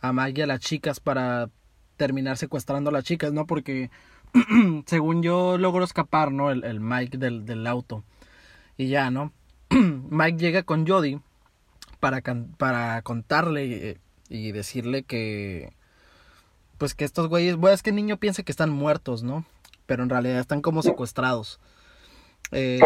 a 0.01 0.13
Mike 0.13 0.41
y 0.41 0.43
a 0.43 0.47
las 0.47 0.59
chicas 0.59 0.99
para 0.99 1.49
terminar 1.95 2.37
secuestrando 2.37 2.89
a 2.89 2.93
las 2.93 3.03
chicas, 3.03 3.33
¿no? 3.33 3.45
Porque 3.45 3.89
según 4.85 5.23
yo 5.23 5.57
logro 5.57 5.83
escapar, 5.83 6.31
¿no? 6.31 6.51
El, 6.51 6.63
el 6.63 6.79
Mike 6.79 7.17
del, 7.17 7.45
del, 7.45 7.65
auto. 7.67 8.03
Y 8.77 8.89
ya, 8.89 9.09
¿no? 9.09 9.33
Mike 9.69 10.37
llega 10.37 10.63
con 10.63 10.87
Jody 10.87 11.19
para, 11.99 12.21
para 12.57 13.01
contarle 13.01 13.97
y, 14.29 14.51
decirle 14.51 15.03
que... 15.03 15.73
Pues 16.77 16.95
que 16.95 17.05
estos 17.05 17.27
güeyes... 17.27 17.55
Bueno, 17.55 17.73
es 17.73 17.83
que 17.83 17.89
el 17.91 17.95
niño 17.95 18.17
piensa 18.17 18.43
que 18.43 18.51
están 18.51 18.69
muertos, 18.69 19.23
¿no? 19.23 19.45
Pero 19.85 20.03
en 20.03 20.09
realidad 20.09 20.39
están 20.39 20.61
como 20.61 20.81
secuestrados. 20.81 21.59
Eh, 22.51 22.79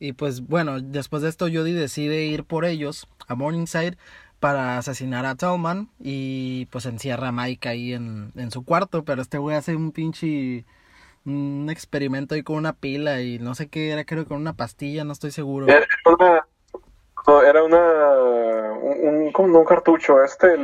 y 0.00 0.14
pues 0.14 0.46
bueno, 0.46 0.80
después 0.80 1.22
de 1.22 1.28
esto 1.28 1.46
Jody 1.46 1.72
decide 1.72 2.24
ir 2.24 2.44
por 2.44 2.64
ellos 2.64 3.06
a 3.28 3.36
Morningside 3.36 3.96
para 4.40 4.78
asesinar 4.78 5.26
a 5.26 5.36
Tallman 5.36 5.90
y 6.00 6.66
pues 6.66 6.86
encierra 6.86 7.28
a 7.28 7.32
Mike 7.32 7.68
ahí 7.68 7.92
en, 7.92 8.32
en 8.36 8.50
su 8.50 8.64
cuarto, 8.64 9.04
pero 9.04 9.22
este 9.22 9.38
güey 9.38 9.56
hace 9.56 9.76
un 9.76 9.92
pinche 9.92 10.64
un 11.24 11.68
experimento 11.70 12.34
ahí 12.34 12.42
con 12.42 12.56
una 12.56 12.72
pila 12.72 13.20
y 13.20 13.38
no 13.38 13.54
sé 13.54 13.68
qué 13.68 13.90
era, 13.90 14.04
creo 14.04 14.24
que 14.24 14.28
con 14.28 14.40
una 14.40 14.54
pastilla, 14.54 15.04
no 15.04 15.12
estoy 15.12 15.32
seguro. 15.32 15.66
Era 15.66 15.86
una, 16.06 16.46
era 17.44 17.62
una 17.64 18.72
un, 18.78 19.32
un 19.56 19.64
cartucho, 19.64 20.22
este, 20.22 20.56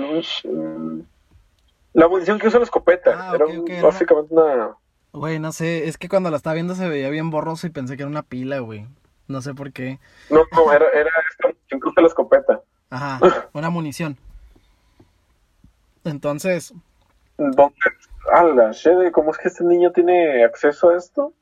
la 1.92 2.08
munición 2.08 2.38
que 2.38 2.48
usa 2.48 2.58
la 2.58 2.64
escopeta, 2.64 3.30
ah, 3.30 3.34
era 3.34 3.46
básicamente 3.82 4.34
una... 4.34 4.76
Güey, 5.12 5.38
no 5.38 5.52
sé, 5.52 5.88
es 5.88 5.98
que 5.98 6.08
cuando 6.08 6.30
la 6.30 6.38
estaba 6.38 6.54
viendo 6.54 6.74
se 6.74 6.88
veía 6.88 7.10
bien 7.10 7.30
borroso 7.30 7.66
y 7.66 7.70
pensé 7.70 7.96
que 7.96 8.02
era 8.02 8.10
una 8.10 8.22
pila, 8.22 8.60
güey. 8.60 8.86
No 9.28 9.42
sé 9.42 9.54
por 9.54 9.72
qué. 9.72 9.98
No, 10.30 10.40
no, 10.52 10.72
era, 10.72 10.86
era 10.88 11.10
esta 11.30 11.48
munición 11.48 11.80
que 11.80 11.88
usa 11.88 12.02
la 12.02 12.08
escopeta. 12.08 12.60
Ajá, 12.90 13.20
una 13.52 13.70
munición. 13.70 14.16
Entonces... 16.04 16.74
¿Dónde 17.36 17.74
la 18.54 19.12
¿cómo 19.12 19.32
es 19.32 19.38
que 19.38 19.48
este 19.48 19.64
niño 19.64 19.92
tiene 19.92 20.44
acceso 20.44 20.90
a 20.90 20.96
esto? 20.96 21.32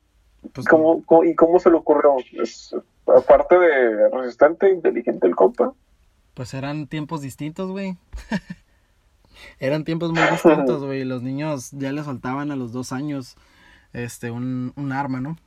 Pues 0.53 0.67
¿Cómo, 0.67 1.03
y 1.23 1.35
cómo 1.35 1.59
se 1.59 1.69
le 1.69 1.75
ocurrió? 1.77 2.15
aparte 3.05 3.57
de 3.57 4.09
resistente, 4.09 4.69
inteligente 4.69 5.27
el 5.27 5.35
compa. 5.35 5.73
Pues 6.33 6.53
eran 6.53 6.87
tiempos 6.87 7.21
distintos, 7.21 7.69
güey. 7.69 7.97
eran 9.59 9.83
tiempos 9.83 10.11
muy 10.11 10.21
distintos, 10.31 10.83
güey. 10.85 11.03
Los 11.05 11.21
niños 11.21 11.71
ya 11.71 11.91
les 11.91 12.05
soltaban 12.05 12.51
a 12.51 12.55
los 12.55 12.71
dos 12.71 12.91
años 12.91 13.35
este 13.93 14.31
un, 14.31 14.73
un 14.75 14.91
arma, 14.91 15.21
¿no? 15.21 15.37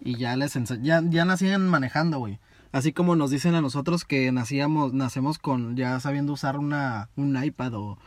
Y 0.00 0.16
ya 0.16 0.36
les 0.36 0.54
ya, 0.82 1.02
ya 1.04 1.24
nacían 1.24 1.68
manejando, 1.68 2.18
güey. 2.18 2.38
Así 2.72 2.92
como 2.92 3.16
nos 3.16 3.30
dicen 3.30 3.54
a 3.54 3.60
nosotros 3.60 4.04
que 4.04 4.30
nacíamos, 4.32 4.92
nacemos 4.92 5.38
con 5.38 5.76
ya 5.76 5.98
sabiendo 6.00 6.32
usar 6.32 6.56
una, 6.56 7.08
un 7.16 7.42
iPad 7.42 7.74
o 7.74 7.98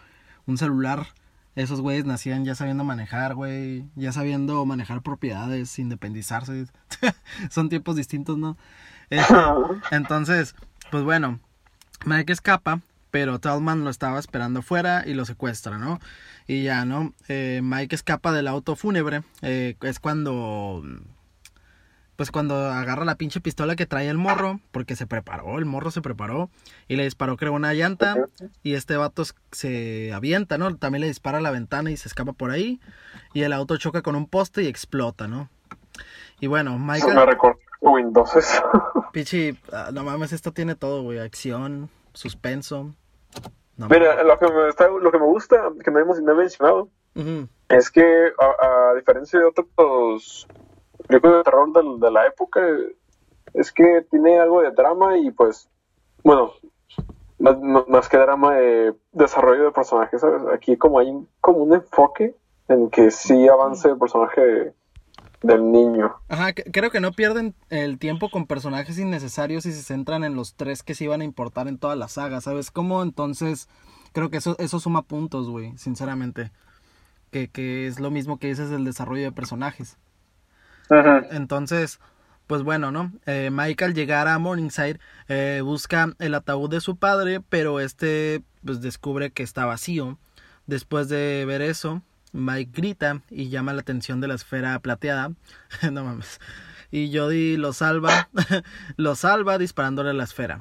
un 0.45 0.57
celular 0.57 1.07
esos 1.55 1.81
güeyes 1.81 2.05
nacían 2.05 2.45
ya 2.45 2.55
sabiendo 2.55 2.83
manejar, 2.83 3.35
güey, 3.35 3.85
ya 3.95 4.11
sabiendo 4.11 4.65
manejar 4.65 5.01
propiedades, 5.01 5.77
independizarse. 5.77 6.65
Son 7.51 7.69
tiempos 7.69 7.95
distintos, 7.95 8.37
¿no? 8.37 8.57
Este, 9.09 9.33
entonces, 9.91 10.55
pues 10.89 11.03
bueno, 11.03 11.39
Mike 12.05 12.33
escapa, 12.33 12.81
pero 13.13 13.37
Talman 13.37 13.83
lo 13.83 13.91
estaba 13.91 14.17
esperando 14.17 14.63
fuera 14.63 15.03
y 15.05 15.13
lo 15.13 15.23
secuestra, 15.25 15.77
¿no? 15.77 15.99
Y 16.47 16.63
ya, 16.63 16.83
¿no? 16.83 17.13
Eh, 17.27 17.59
Mike 17.61 17.93
escapa 17.93 18.31
del 18.31 18.47
auto 18.47 18.75
fúnebre. 18.75 19.21
Eh, 19.43 19.75
es 19.83 19.99
cuando 19.99 20.81
pues 22.15 22.31
cuando 22.31 22.55
agarra 22.55 23.05
la 23.05 23.13
pinche 23.13 23.39
pistola 23.39 23.75
que 23.75 23.85
trae 23.85 24.09
el 24.09 24.17
morro, 24.17 24.59
porque 24.71 24.95
se 24.95 25.05
preparó, 25.05 25.59
el 25.59 25.65
morro 25.65 25.91
se 25.91 26.01
preparó, 26.01 26.49
y 26.87 26.95
le 26.95 27.03
disparó 27.03 27.37
creo 27.37 27.53
una 27.53 27.75
llanta, 27.75 28.15
y 28.63 28.73
este 28.73 28.97
vato 28.97 29.23
se 29.51 30.11
avienta, 30.11 30.57
¿no? 30.57 30.75
También 30.75 31.01
le 31.01 31.07
dispara 31.07 31.37
a 31.37 31.41
la 31.41 31.51
ventana 31.51 31.91
y 31.91 31.97
se 31.97 32.07
escapa 32.07 32.33
por 32.33 32.49
ahí, 32.49 32.79
y 33.35 33.43
el 33.43 33.53
auto 33.53 33.77
choca 33.77 34.01
con 34.01 34.15
un 34.15 34.25
poste 34.25 34.63
y 34.63 34.67
explota, 34.67 35.27
¿no? 35.27 35.49
Y 36.39 36.47
bueno, 36.47 36.79
Michael... 36.79 37.13
me 37.13 37.25
recuerda 37.27 37.59
Windows 37.79 38.31
Pichi, 39.11 39.55
ah, 39.71 39.91
no 39.93 40.03
mames, 40.03 40.33
esto 40.33 40.51
tiene 40.51 40.73
todo, 40.73 41.03
güey, 41.03 41.19
acción, 41.19 41.91
suspenso. 42.15 42.95
Mira, 43.77 44.23
lo 44.23 44.37
que, 44.37 44.47
me 44.47 44.69
está, 44.69 44.87
lo 44.87 45.11
que 45.11 45.19
me 45.19 45.25
gusta, 45.25 45.71
que 45.83 45.91
no 45.91 45.99
hemos 45.99 46.21
mencionado, 46.21 46.89
es 47.69 47.89
que 47.91 48.31
a, 48.39 48.93
diferencia 48.95 49.39
de 49.39 49.45
otros 49.45 50.47
películas 51.07 51.37
de 51.37 51.43
terror 51.43 51.99
de, 51.99 52.11
la 52.11 52.27
época, 52.27 52.61
es 53.53 53.71
que 53.71 54.05
tiene 54.09 54.39
algo 54.39 54.61
de 54.61 54.71
drama 54.71 55.17
y 55.17 55.31
pues, 55.31 55.69
bueno, 56.23 56.53
más, 57.39 58.09
que 58.09 58.17
drama 58.17 58.55
de 58.55 58.95
desarrollo 59.11 59.65
de 59.65 59.71
personajes, 59.71 60.21
¿sabes? 60.21 60.41
Aquí 60.53 60.77
como 60.77 60.99
hay 60.99 61.11
como 61.41 61.59
un 61.59 61.73
enfoque 61.73 62.35
en 62.67 62.89
que 62.89 63.11
sí 63.11 63.47
avance 63.47 63.89
el 63.89 63.97
personaje 63.97 64.73
del 65.43 65.71
niño. 65.71 66.15
Ajá, 66.29 66.53
creo 66.53 66.89
que 66.89 66.99
no 66.99 67.11
pierden 67.11 67.53
el 67.69 67.99
tiempo 67.99 68.29
con 68.29 68.47
personajes 68.47 68.97
innecesarios 68.97 69.65
y 69.65 69.71
se 69.71 69.83
centran 69.83 70.23
en 70.23 70.35
los 70.35 70.55
tres 70.55 70.81
que 70.81 70.95
sí 70.95 71.05
van 71.05 71.21
a 71.21 71.25
importar 71.25 71.67
en 71.67 71.77
toda 71.77 71.95
la 71.95 72.07
saga, 72.07 72.41
¿sabes? 72.41 72.71
Como 72.71 73.03
entonces 73.03 73.69
creo 74.13 74.29
que 74.29 74.37
eso, 74.37 74.55
eso 74.59 74.79
suma 74.79 75.03
puntos, 75.03 75.49
güey, 75.49 75.77
sinceramente. 75.77 76.51
Que, 77.31 77.49
que 77.49 77.87
es 77.87 77.99
lo 77.99 78.11
mismo 78.11 78.37
que 78.37 78.47
dices 78.47 78.69
del 78.69 78.85
desarrollo 78.85 79.23
de 79.23 79.31
personajes. 79.31 79.97
Ajá. 80.89 81.25
Entonces, 81.31 81.99
pues 82.47 82.61
bueno, 82.63 82.91
¿no? 82.91 83.11
Eh, 83.25 83.49
Michael 83.51 83.93
llegará 83.93 84.35
a 84.35 84.39
Morningside, 84.39 84.99
eh, 85.27 85.61
busca 85.63 86.13
el 86.19 86.35
ataúd 86.35 86.69
de 86.69 86.81
su 86.81 86.97
padre, 86.97 87.41
pero 87.41 87.79
este 87.79 88.43
pues 88.63 88.81
descubre 88.81 89.31
que 89.31 89.43
está 89.43 89.65
vacío. 89.65 90.17
Después 90.67 91.09
de 91.09 91.43
ver 91.45 91.61
eso, 91.61 92.01
Mike 92.33 92.71
grita 92.73 93.21
y 93.29 93.49
llama 93.49 93.73
la 93.73 93.81
atención 93.81 94.19
de 94.19 94.27
la 94.27 94.35
esfera 94.35 94.77
plateada. 94.79 95.31
no 95.91 96.03
mames. 96.03 96.39
Y 96.91 97.15
Jody 97.15 97.57
lo 97.57 97.73
salva, 97.73 98.29
lo 98.97 99.15
salva 99.15 99.57
disparándole 99.57 100.09
a 100.09 100.13
la 100.13 100.25
esfera. 100.25 100.57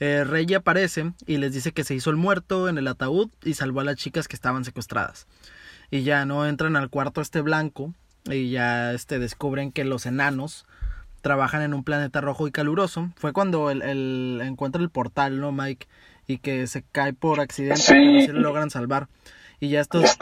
Eh, 0.00 0.24
Rey 0.24 0.52
aparece 0.52 1.12
y 1.26 1.38
les 1.38 1.54
dice 1.54 1.72
que 1.72 1.84
se 1.84 1.94
hizo 1.94 2.10
el 2.10 2.16
muerto 2.16 2.68
en 2.68 2.76
el 2.76 2.88
ataúd 2.88 3.30
y 3.42 3.54
salvó 3.54 3.80
a 3.80 3.84
las 3.84 3.96
chicas 3.96 4.28
que 4.28 4.36
estaban 4.36 4.64
secuestradas. 4.64 5.26
Y 5.90 6.02
ya 6.02 6.26
no 6.26 6.46
entran 6.46 6.76
al 6.76 6.90
cuarto 6.90 7.20
este 7.20 7.40
blanco 7.40 7.94
y 8.24 8.50
ya 8.50 8.92
este 8.92 9.18
descubren 9.18 9.72
que 9.72 9.84
los 9.84 10.04
enanos 10.04 10.66
trabajan 11.22 11.62
en 11.62 11.74
un 11.74 11.84
planeta 11.84 12.20
rojo 12.20 12.46
y 12.46 12.52
caluroso. 12.52 13.10
Fue 13.16 13.32
cuando 13.32 13.70
el, 13.70 13.82
el 13.82 14.40
encuentra 14.42 14.82
el 14.82 14.90
portal, 14.90 15.40
¿no, 15.40 15.52
Mike? 15.52 15.86
Y 16.26 16.38
que 16.38 16.66
se 16.66 16.82
cae 16.82 17.12
por 17.12 17.40
accidente 17.40 17.96
y 17.96 18.26
lo 18.26 18.40
logran 18.40 18.70
salvar. 18.70 19.08
Y 19.60 19.70
ya 19.70 19.80
estos... 19.80 20.18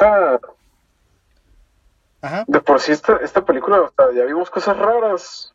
De 2.47 2.61
por 2.61 2.81
sí 2.81 2.93
esta, 2.93 3.17
esta 3.17 3.45
película, 3.45 3.83
o 3.83 3.93
sea, 3.95 4.07
ya 4.15 4.25
vimos 4.25 4.51
cosas 4.51 4.77
raras. 4.79 5.55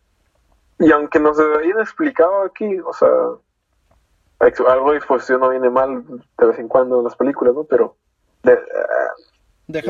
Y 0.77 0.91
aunque 0.91 1.19
nos 1.19 1.39
habían 1.39 1.79
explicado 1.79 2.43
aquí, 2.43 2.79
o 2.79 2.93
sea, 2.93 3.09
algo 4.67 4.91
de 4.91 4.97
exposición 4.97 5.41
no 5.41 5.49
viene 5.49 5.69
mal 5.69 6.05
de 6.37 6.45
vez 6.45 6.59
en 6.59 6.67
cuando 6.67 6.99
en 6.99 7.05
las 7.05 7.15
películas, 7.15 7.53
¿no? 7.53 7.63
Pero 7.63 7.97
eh, 8.43 8.57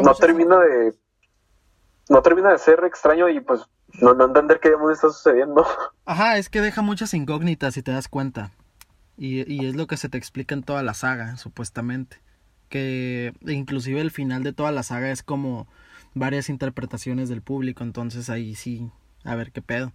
no 0.02 0.16
termina 0.16 0.58
de 0.60 0.94
no 2.10 2.22
termina 2.24 2.52
de 2.52 2.58
ser 2.58 2.84
extraño 2.86 3.30
y 3.30 3.40
pues 3.40 3.62
no, 4.02 4.16
no 4.16 4.26
entender 4.26 4.60
qué 4.60 4.70
demonios 4.70 4.98
está 4.98 5.10
sucediendo. 5.10 5.66
Ajá, 6.06 6.38
es 6.38 6.50
que 6.50 6.62
deja 6.62 6.82
muchas 6.82 7.14
incógnitas 7.14 7.76
si 7.76 7.84
te 7.84 7.92
das 7.92 8.08
cuenta. 8.08 8.52
Y, 9.16 9.52
y 9.52 9.68
es 9.68 9.76
lo 9.76 9.86
que 9.86 9.98
se 9.98 10.10
te 10.10 10.18
explica 10.18 10.56
en 10.56 10.64
toda 10.64 10.82
la 10.82 10.94
saga, 10.94 11.36
supuestamente. 11.38 12.22
Que 12.70 13.34
inclusive 13.46 14.02
el 14.02 14.12
final 14.12 14.44
de 14.44 14.54
toda 14.54 14.72
la 14.72 14.82
saga 14.82 15.12
es 15.12 15.22
como 15.22 15.68
varias 16.14 16.50
interpretaciones 16.50 17.30
del 17.30 17.42
público, 17.42 17.84
entonces 17.84 18.30
ahí 18.30 18.56
sí, 18.56 18.90
a 19.24 19.36
ver 19.36 19.52
qué 19.52 19.62
pedo. 19.62 19.94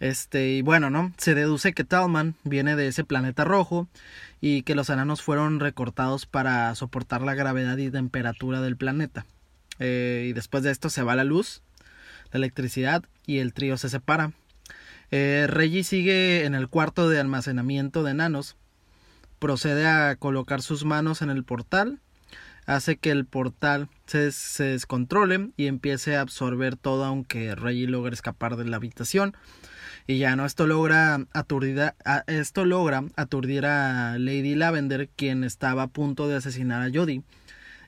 Este, 0.00 0.48
y 0.48 0.62
bueno, 0.62 0.88
¿no? 0.88 1.12
Se 1.18 1.34
deduce 1.34 1.74
que 1.74 1.84
Talman 1.84 2.34
viene 2.42 2.74
de 2.74 2.88
ese 2.88 3.04
planeta 3.04 3.44
rojo 3.44 3.86
y 4.40 4.62
que 4.62 4.74
los 4.74 4.88
enanos 4.88 5.20
fueron 5.20 5.60
recortados 5.60 6.24
para 6.24 6.74
soportar 6.74 7.20
la 7.20 7.34
gravedad 7.34 7.76
y 7.76 7.90
temperatura 7.90 8.62
del 8.62 8.78
planeta. 8.78 9.26
Eh, 9.78 10.26
y 10.30 10.32
después 10.32 10.62
de 10.62 10.70
esto 10.70 10.88
se 10.88 11.02
va 11.02 11.14
la 11.14 11.24
luz, 11.24 11.62
la 12.32 12.38
electricidad 12.38 13.04
y 13.26 13.38
el 13.38 13.52
trío 13.52 13.76
se 13.76 13.90
separa. 13.90 14.32
Eh, 15.10 15.46
Reggie 15.48 15.84
sigue 15.84 16.44
en 16.44 16.54
el 16.54 16.68
cuarto 16.68 17.08
de 17.08 17.20
almacenamiento 17.20 18.02
de 18.02 18.12
enanos, 18.12 18.56
procede 19.38 19.86
a 19.86 20.16
colocar 20.16 20.62
sus 20.62 20.84
manos 20.84 21.20
en 21.20 21.28
el 21.28 21.44
portal 21.44 21.98
hace 22.70 22.96
que 22.96 23.10
el 23.10 23.24
portal 23.26 23.88
se, 24.06 24.30
se, 24.32 24.64
descontrole 24.64 25.50
y 25.56 25.66
empiece 25.66 26.16
a 26.16 26.20
absorber 26.20 26.76
todo 26.76 27.04
aunque 27.04 27.54
Reggie 27.54 27.88
logre 27.88 28.14
escapar 28.14 28.56
de 28.56 28.64
la 28.64 28.76
habitación. 28.76 29.34
Y 30.06 30.18
ya 30.18 30.36
no, 30.36 30.46
esto 30.46 30.66
logra 30.66 31.26
aturdir 31.32 31.80
a, 31.80 32.24
esto 32.26 32.64
logra 32.64 33.04
aturdir 33.16 33.66
a 33.66 34.18
Lady 34.18 34.54
Lavender, 34.54 35.08
quien 35.14 35.44
estaba 35.44 35.84
a 35.84 35.88
punto 35.88 36.28
de 36.28 36.36
asesinar 36.36 36.82
a 36.82 36.90
Jodie. 36.92 37.22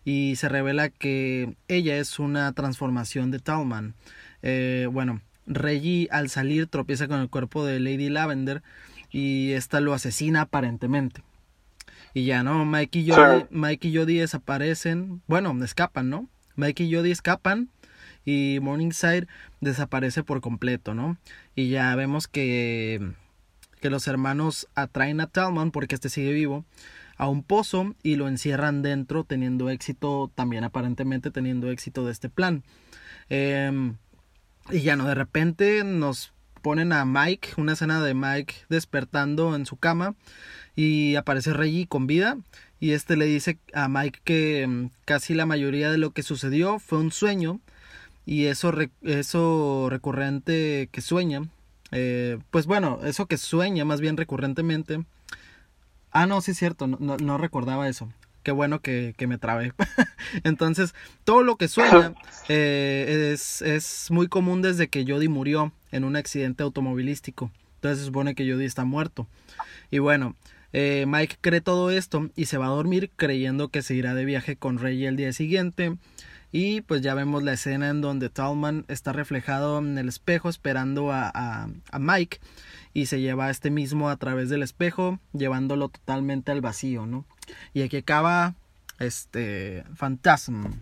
Y 0.04 0.34
se 0.36 0.48
revela 0.48 0.88
que 0.88 1.56
ella 1.68 1.96
es 1.96 2.18
una 2.18 2.52
transformación 2.52 3.30
de 3.30 3.38
Talman. 3.38 3.94
Eh, 4.42 4.88
bueno, 4.90 5.20
Reggie 5.46 6.08
al 6.10 6.28
salir 6.28 6.66
tropieza 6.66 7.08
con 7.08 7.20
el 7.20 7.28
cuerpo 7.30 7.64
de 7.64 7.80
Lady 7.80 8.08
Lavender 8.08 8.62
y 9.10 9.52
esta 9.52 9.80
lo 9.80 9.94
asesina 9.94 10.42
aparentemente. 10.42 11.22
Y 12.14 12.24
ya, 12.24 12.42
¿no? 12.42 12.64
Mike 12.64 12.98
y 12.98 13.10
Jody, 13.10 13.46
Mike 13.50 13.88
y 13.88 13.96
Jody 13.96 14.18
desaparecen. 14.18 15.22
Bueno, 15.26 15.56
escapan, 15.64 16.10
¿no? 16.10 16.28
Mike 16.56 16.84
y 16.84 16.94
Jody 16.94 17.10
escapan 17.10 17.70
y 18.24 18.58
Morningside 18.60 19.26
desaparece 19.60 20.22
por 20.22 20.40
completo, 20.40 20.94
¿no? 20.94 21.16
Y 21.54 21.70
ya 21.70 21.94
vemos 21.96 22.28
que, 22.28 23.12
que 23.80 23.90
los 23.90 24.06
hermanos 24.06 24.68
atraen 24.74 25.20
a 25.20 25.26
Talman 25.26 25.70
porque 25.70 25.94
este 25.94 26.08
sigue 26.08 26.32
vivo 26.32 26.64
a 27.16 27.28
un 27.28 27.42
pozo 27.42 27.94
y 28.02 28.16
lo 28.16 28.28
encierran 28.28 28.82
dentro 28.82 29.24
teniendo 29.24 29.70
éxito, 29.70 30.30
también 30.34 30.64
aparentemente 30.64 31.30
teniendo 31.30 31.70
éxito 31.70 32.04
de 32.04 32.12
este 32.12 32.28
plan. 32.28 32.62
Em, 33.28 33.96
y 34.70 34.80
ya 34.80 34.96
no, 34.96 35.06
de 35.06 35.14
repente 35.14 35.84
nos 35.84 36.32
ponen 36.62 36.92
a 36.92 37.04
Mike, 37.04 37.50
una 37.56 37.72
escena 37.74 38.02
de 38.02 38.14
Mike 38.14 38.54
despertando 38.68 39.54
en 39.54 39.66
su 39.66 39.76
cama 39.76 40.14
y 40.74 41.16
aparece 41.16 41.52
Reggie 41.52 41.86
con 41.86 42.06
vida 42.06 42.38
y 42.80 42.92
este 42.92 43.16
le 43.16 43.26
dice 43.26 43.58
a 43.74 43.88
Mike 43.88 44.20
que 44.24 44.66
mm, 44.66 44.90
casi 45.04 45.34
la 45.34 45.46
mayoría 45.46 45.90
de 45.90 45.98
lo 45.98 46.12
que 46.12 46.22
sucedió 46.22 46.78
fue 46.78 46.98
un 46.98 47.12
sueño 47.12 47.60
y 48.24 48.46
eso, 48.46 48.72
eso 49.02 49.88
recurrente 49.90 50.88
que 50.92 51.00
sueña, 51.00 51.42
eh, 51.90 52.38
pues 52.50 52.66
bueno, 52.66 53.00
eso 53.04 53.26
que 53.26 53.36
sueña 53.36 53.84
más 53.84 54.00
bien 54.00 54.16
recurrentemente. 54.16 55.04
Ah, 56.10 56.26
no, 56.26 56.40
sí 56.40 56.52
es 56.52 56.58
cierto, 56.58 56.86
no, 56.86 57.16
no, 57.16 57.38
recordaba 57.38 57.88
eso. 57.88 58.08
Qué 58.42 58.50
bueno 58.52 58.80
que, 58.80 59.14
que 59.16 59.26
me 59.26 59.38
trabé. 59.38 59.72
Entonces, 60.44 60.94
todo 61.24 61.42
lo 61.42 61.56
que 61.56 61.68
sueña 61.68 62.14
eh, 62.48 63.30
es, 63.32 63.62
es 63.62 64.10
muy 64.10 64.28
común 64.28 64.62
desde 64.62 64.88
que 64.88 65.04
Jody 65.06 65.28
murió 65.28 65.72
en 65.90 66.04
un 66.04 66.16
accidente 66.16 66.62
automovilístico. 66.62 67.50
Entonces 67.76 68.00
se 68.00 68.06
supone 68.06 68.34
que 68.34 68.50
Jody 68.50 68.64
está 68.64 68.84
muerto. 68.84 69.26
Y 69.90 69.98
bueno, 69.98 70.36
eh, 70.72 71.04
Mike 71.06 71.36
cree 71.40 71.60
todo 71.60 71.90
esto 71.90 72.30
y 72.34 72.46
se 72.46 72.58
va 72.58 72.66
a 72.66 72.70
dormir 72.70 73.10
creyendo 73.16 73.68
que 73.68 73.82
se 73.82 73.94
irá 73.94 74.14
de 74.14 74.24
viaje 74.24 74.56
con 74.56 74.78
Rey 74.78 75.04
el 75.04 75.16
día 75.16 75.32
siguiente. 75.32 75.96
Y 76.50 76.82
pues 76.82 77.00
ya 77.00 77.14
vemos 77.14 77.42
la 77.42 77.54
escena 77.54 77.88
en 77.88 78.02
donde 78.02 78.28
Talman 78.28 78.84
está 78.88 79.12
reflejado 79.12 79.78
en 79.78 79.96
el 79.96 80.08
espejo 80.08 80.48
esperando 80.50 81.10
a, 81.10 81.30
a, 81.34 81.98
Mike 81.98 82.38
y 82.92 83.06
se 83.06 83.20
lleva 83.20 83.46
a 83.46 83.50
este 83.50 83.70
mismo 83.70 84.10
a 84.10 84.16
través 84.16 84.50
del 84.50 84.62
espejo 84.62 85.18
llevándolo 85.32 85.88
totalmente 85.88 86.52
al 86.52 86.60
vacío, 86.60 87.06
¿no? 87.06 87.24
Y 87.72 87.82
aquí 87.82 87.98
acaba 87.98 88.54
este 88.98 89.84
Phantasm, 89.96 90.80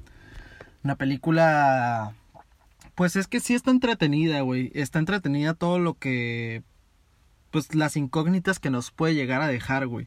una 0.84 0.96
película 0.96 2.14
pues 2.94 3.16
es 3.16 3.26
que 3.26 3.40
sí 3.40 3.54
está 3.54 3.70
entretenida, 3.70 4.42
güey, 4.42 4.70
está 4.74 4.98
entretenida 4.98 5.54
todo 5.54 5.78
lo 5.78 5.94
que 5.94 6.62
pues 7.50 7.74
las 7.74 7.96
incógnitas 7.96 8.58
que 8.58 8.70
nos 8.70 8.90
puede 8.90 9.14
llegar 9.14 9.42
a 9.42 9.48
dejar, 9.48 9.86
güey. 9.86 10.06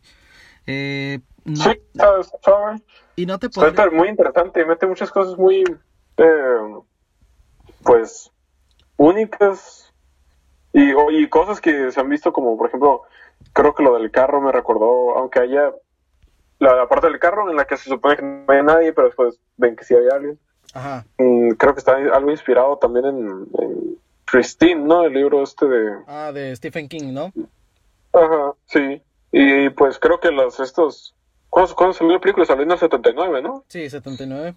Eh, 0.68 1.20
sí, 1.46 1.82
y 3.16 3.26
no 3.26 3.40
te 3.40 3.50
puedo... 3.50 3.92
muy 3.92 4.10
interesante, 4.10 4.66
mete 4.66 4.88
muchas 4.88 5.12
cosas 5.12 5.38
muy, 5.38 5.64
eh, 6.18 6.76
pues, 7.84 8.32
únicas 8.98 9.94
y, 10.72 10.92
y 11.12 11.28
cosas 11.30 11.60
que 11.60 11.92
se 11.92 12.00
han 12.00 12.10
visto 12.10 12.32
como, 12.32 12.58
por 12.58 12.68
ejemplo, 12.68 13.02
creo 13.54 13.74
que 13.76 13.84
lo 13.84 13.96
del 13.96 14.12
carro 14.12 14.42
me 14.42 14.52
recordó, 14.52 15.18
aunque 15.18 15.40
haya 15.40 15.74
la, 16.64 16.88
parte 16.88 17.08
del 17.08 17.20
carro 17.20 17.50
en 17.50 17.56
la 17.56 17.66
que 17.66 17.78
se 17.78 17.90
supone 17.90 18.16
que 18.16 18.22
no 18.24 18.46
hay 18.48 18.64
nadie, 18.64 18.94
pero 18.94 19.08
después 19.08 19.40
ven 19.58 19.76
que 19.76 19.84
sí 19.84 19.94
hay 19.96 20.08
alguien. 20.12 20.40
Ajá. 20.74 21.06
Mm, 21.18 21.52
creo 21.52 21.74
que 21.74 21.80
está 21.80 21.96
algo 21.96 22.32
inspirado 22.32 22.78
también 22.78 23.06
en, 23.06 23.98
Christine, 24.26 24.82
¿no? 24.84 25.04
El 25.04 25.14
libro 25.14 25.44
este 25.44 25.68
de... 25.68 25.92
Ah, 26.08 26.32
de 26.34 26.56
Stephen 26.56 26.88
King, 26.90 27.14
¿no? 27.14 27.32
Ajá, 28.14 28.54
sí. 28.66 29.00
Y 29.32 29.70
pues 29.70 30.00
creo 30.00 30.20
que 30.20 30.32
los 30.32 30.60
estos... 30.60 31.14
¿Cuándo, 31.52 31.76
cuándo 31.76 31.94
salió 31.94 32.14
la 32.14 32.20
película? 32.20 32.46
Salió 32.46 32.64
en 32.64 32.72
el 32.72 32.80
79, 32.80 33.44
¿no? 33.44 33.64
Sí, 33.68 33.88
79. 33.90 34.56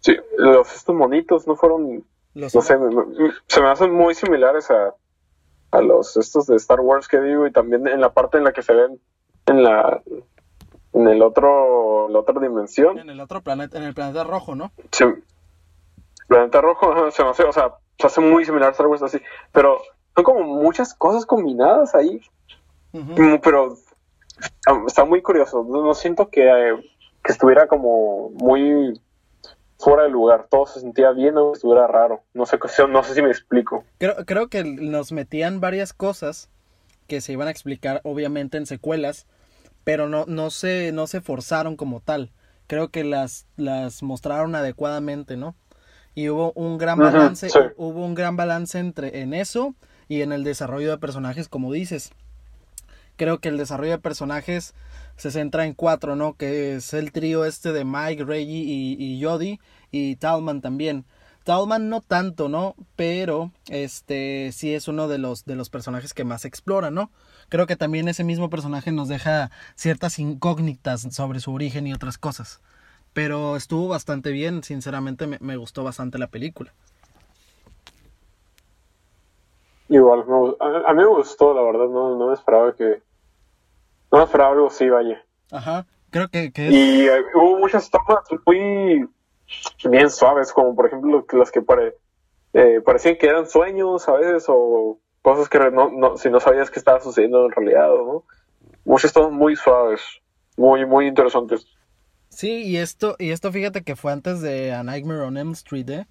Sí, 0.00 0.16
los 0.38 0.72
estos 0.72 0.94
monitos 0.94 1.46
no 1.48 1.56
fueron... 1.56 2.04
Los 2.34 2.54
No 2.54 2.60
sé, 2.62 2.76
me- 2.76 2.94
me- 2.94 3.32
se 3.48 3.60
me 3.60 3.68
hacen 3.70 3.92
muy 3.92 4.14
similares 4.14 4.70
a, 4.70 4.94
a 5.72 5.80
los 5.80 6.16
estos 6.16 6.46
de 6.46 6.56
Star 6.56 6.80
Wars 6.80 7.08
que 7.08 7.20
digo 7.20 7.46
y 7.46 7.50
también 7.50 7.88
en 7.88 8.00
la 8.00 8.12
parte 8.12 8.38
en 8.38 8.44
la 8.44 8.52
que 8.52 8.62
se 8.62 8.72
ven 8.74 9.00
en 9.46 9.62
la 9.62 10.02
en 10.92 11.08
el 11.08 11.22
otro 11.22 12.08
la 12.08 12.20
otra 12.20 12.40
dimensión. 12.40 12.98
En 12.98 13.10
el 13.10 13.20
otro 13.20 13.42
planeta, 13.42 13.76
en 13.78 13.84
el 13.84 13.94
planeta 13.94 14.24
rojo, 14.24 14.54
¿no? 14.54 14.72
se- 14.92 15.22
Planeta 16.28 16.60
Rojo 16.60 16.92
ajá, 16.92 17.10
se 17.12 17.22
me 17.22 17.30
hace, 17.30 17.44
o 17.44 17.52
sea, 17.52 17.74
se 17.98 18.06
hace 18.08 18.20
muy 18.20 18.44
similar 18.44 18.70
a 18.70 18.72
Star 18.72 18.88
Wars 18.88 19.02
así, 19.02 19.20
pero 19.52 19.80
son 20.14 20.24
como 20.24 20.42
muchas 20.42 20.92
cosas 20.92 21.24
combinadas 21.24 21.94
ahí, 21.94 22.20
como- 23.14 23.40
pero 23.40 23.76
está 24.88 25.04
muy 25.04 25.22
curioso, 25.22 25.64
no, 25.68 25.82
no 25.84 25.94
siento 25.94 26.28
que, 26.28 26.48
eh, 26.48 26.74
que 27.22 27.32
estuviera 27.32 27.68
como 27.68 28.30
muy 28.30 29.00
fuera 29.78 30.02
de 30.04 30.08
lugar, 30.08 30.46
todo 30.50 30.66
se 30.66 30.80
sentía 30.80 31.12
bien 31.12 31.36
o 31.38 31.52
estuviera 31.52 31.86
raro, 31.86 32.22
no 32.34 32.44
sé, 32.44 32.58
no 32.88 33.04
sé 33.04 33.14
si 33.14 33.22
me 33.22 33.28
explico. 33.28 33.84
Creo, 33.98 34.16
creo 34.26 34.48
que 34.48 34.64
nos 34.64 35.12
metían 35.12 35.60
varias 35.60 35.92
cosas 35.92 36.50
que 37.06 37.20
se 37.20 37.32
iban 37.32 37.46
a 37.46 37.52
explicar 37.52 38.00
obviamente 38.02 38.56
en 38.56 38.66
secuelas, 38.66 39.26
pero 39.86 40.08
no, 40.08 40.24
no, 40.26 40.50
se, 40.50 40.90
no 40.90 41.06
se 41.06 41.20
forzaron 41.20 41.76
como 41.76 42.00
tal. 42.00 42.32
Creo 42.66 42.88
que 42.88 43.04
las, 43.04 43.46
las 43.56 44.02
mostraron 44.02 44.56
adecuadamente, 44.56 45.36
¿no? 45.36 45.54
Y 46.12 46.28
hubo 46.28 46.50
un 46.56 46.76
gran 46.76 46.98
balance, 46.98 47.50
sí. 47.50 47.58
hubo 47.76 48.04
un 48.04 48.16
gran 48.16 48.34
balance 48.34 48.80
entre 48.80 49.20
en 49.20 49.32
eso 49.32 49.76
y 50.08 50.22
en 50.22 50.32
el 50.32 50.42
desarrollo 50.42 50.90
de 50.90 50.98
personajes, 50.98 51.48
como 51.48 51.72
dices. 51.72 52.10
Creo 53.14 53.38
que 53.38 53.48
el 53.48 53.58
desarrollo 53.58 53.92
de 53.92 53.98
personajes 53.98 54.74
se 55.16 55.30
centra 55.30 55.64
en 55.64 55.72
cuatro, 55.72 56.16
¿no? 56.16 56.34
Que 56.34 56.74
es 56.74 56.92
el 56.92 57.12
trío 57.12 57.44
este 57.44 57.72
de 57.72 57.84
Mike, 57.84 58.24
Reggie 58.24 58.64
y, 58.64 58.96
y 58.98 59.22
Jody 59.22 59.60
y 59.92 60.16
Talman 60.16 60.62
también. 60.62 61.04
Talman 61.44 61.90
no 61.90 62.00
tanto, 62.00 62.48
¿no? 62.48 62.74
Pero 62.96 63.52
este 63.68 64.50
sí 64.52 64.74
es 64.74 64.88
uno 64.88 65.06
de 65.06 65.18
los 65.18 65.44
de 65.44 65.54
los 65.54 65.70
personajes 65.70 66.12
que 66.12 66.24
más 66.24 66.44
explora, 66.44 66.90
¿no? 66.90 67.12
Creo 67.48 67.66
que 67.66 67.76
también 67.76 68.08
ese 68.08 68.24
mismo 68.24 68.50
personaje 68.50 68.92
nos 68.92 69.08
deja 69.08 69.50
ciertas 69.74 70.18
incógnitas 70.18 71.02
sobre 71.10 71.40
su 71.40 71.52
origen 71.52 71.86
y 71.86 71.92
otras 71.92 72.18
cosas. 72.18 72.60
Pero 73.12 73.56
estuvo 73.56 73.88
bastante 73.88 74.30
bien, 74.30 74.62
sinceramente 74.62 75.26
me, 75.26 75.38
me 75.40 75.56
gustó 75.56 75.84
bastante 75.84 76.18
la 76.18 76.26
película. 76.26 76.72
Igual, 79.88 80.24
a, 80.60 80.92
mí 80.92 80.98
me 80.98 81.06
gustó, 81.06 81.54
la 81.54 81.62
verdad, 81.62 81.86
no, 81.88 82.16
no 82.16 82.28
me 82.28 82.34
esperaba 82.34 82.74
que... 82.74 83.02
No 84.10 84.18
me 84.18 84.24
esperaba 84.24 84.52
algo 84.52 84.66
así, 84.66 84.88
vaya. 84.88 85.24
Ajá, 85.52 85.86
creo 86.10 86.28
que, 86.28 86.52
que 86.52 86.66
es... 86.66 86.72
Y 86.74 87.06
eh, 87.06 87.24
hubo 87.34 87.58
muchas 87.58 87.88
tomas 87.90 88.24
muy 88.44 89.08
bien 89.84 90.10
suaves, 90.10 90.52
como 90.52 90.74
por 90.74 90.86
ejemplo 90.86 91.24
las 91.32 91.52
que 91.52 91.62
pare, 91.62 91.96
eh, 92.52 92.80
parecían 92.84 93.16
que 93.16 93.26
eran 93.26 93.46
sueños 93.46 94.08
a 94.08 94.12
veces, 94.12 94.46
o 94.48 94.98
cosas 95.26 95.48
que 95.48 95.58
no, 95.58 95.90
no, 95.90 96.16
si 96.16 96.30
no 96.30 96.38
sabías 96.38 96.70
que 96.70 96.78
estaba 96.78 97.00
sucediendo 97.00 97.46
en 97.46 97.50
realidad, 97.50 97.88
¿no? 97.88 98.22
Muchas 98.84 99.12
tomas 99.12 99.32
muy 99.32 99.56
suaves, 99.56 100.00
muy, 100.56 100.86
muy 100.86 101.08
interesantes. 101.08 101.66
Sí, 102.28 102.62
y 102.62 102.76
esto, 102.76 103.16
y 103.18 103.32
esto 103.32 103.50
fíjate 103.50 103.82
que 103.82 103.96
fue 103.96 104.12
antes 104.12 104.40
de 104.40 104.72
A 104.72 104.84
Nightmare 104.84 105.22
on 105.22 105.36
Elm 105.36 105.50
Street, 105.50 105.90
¿eh? 105.90 106.06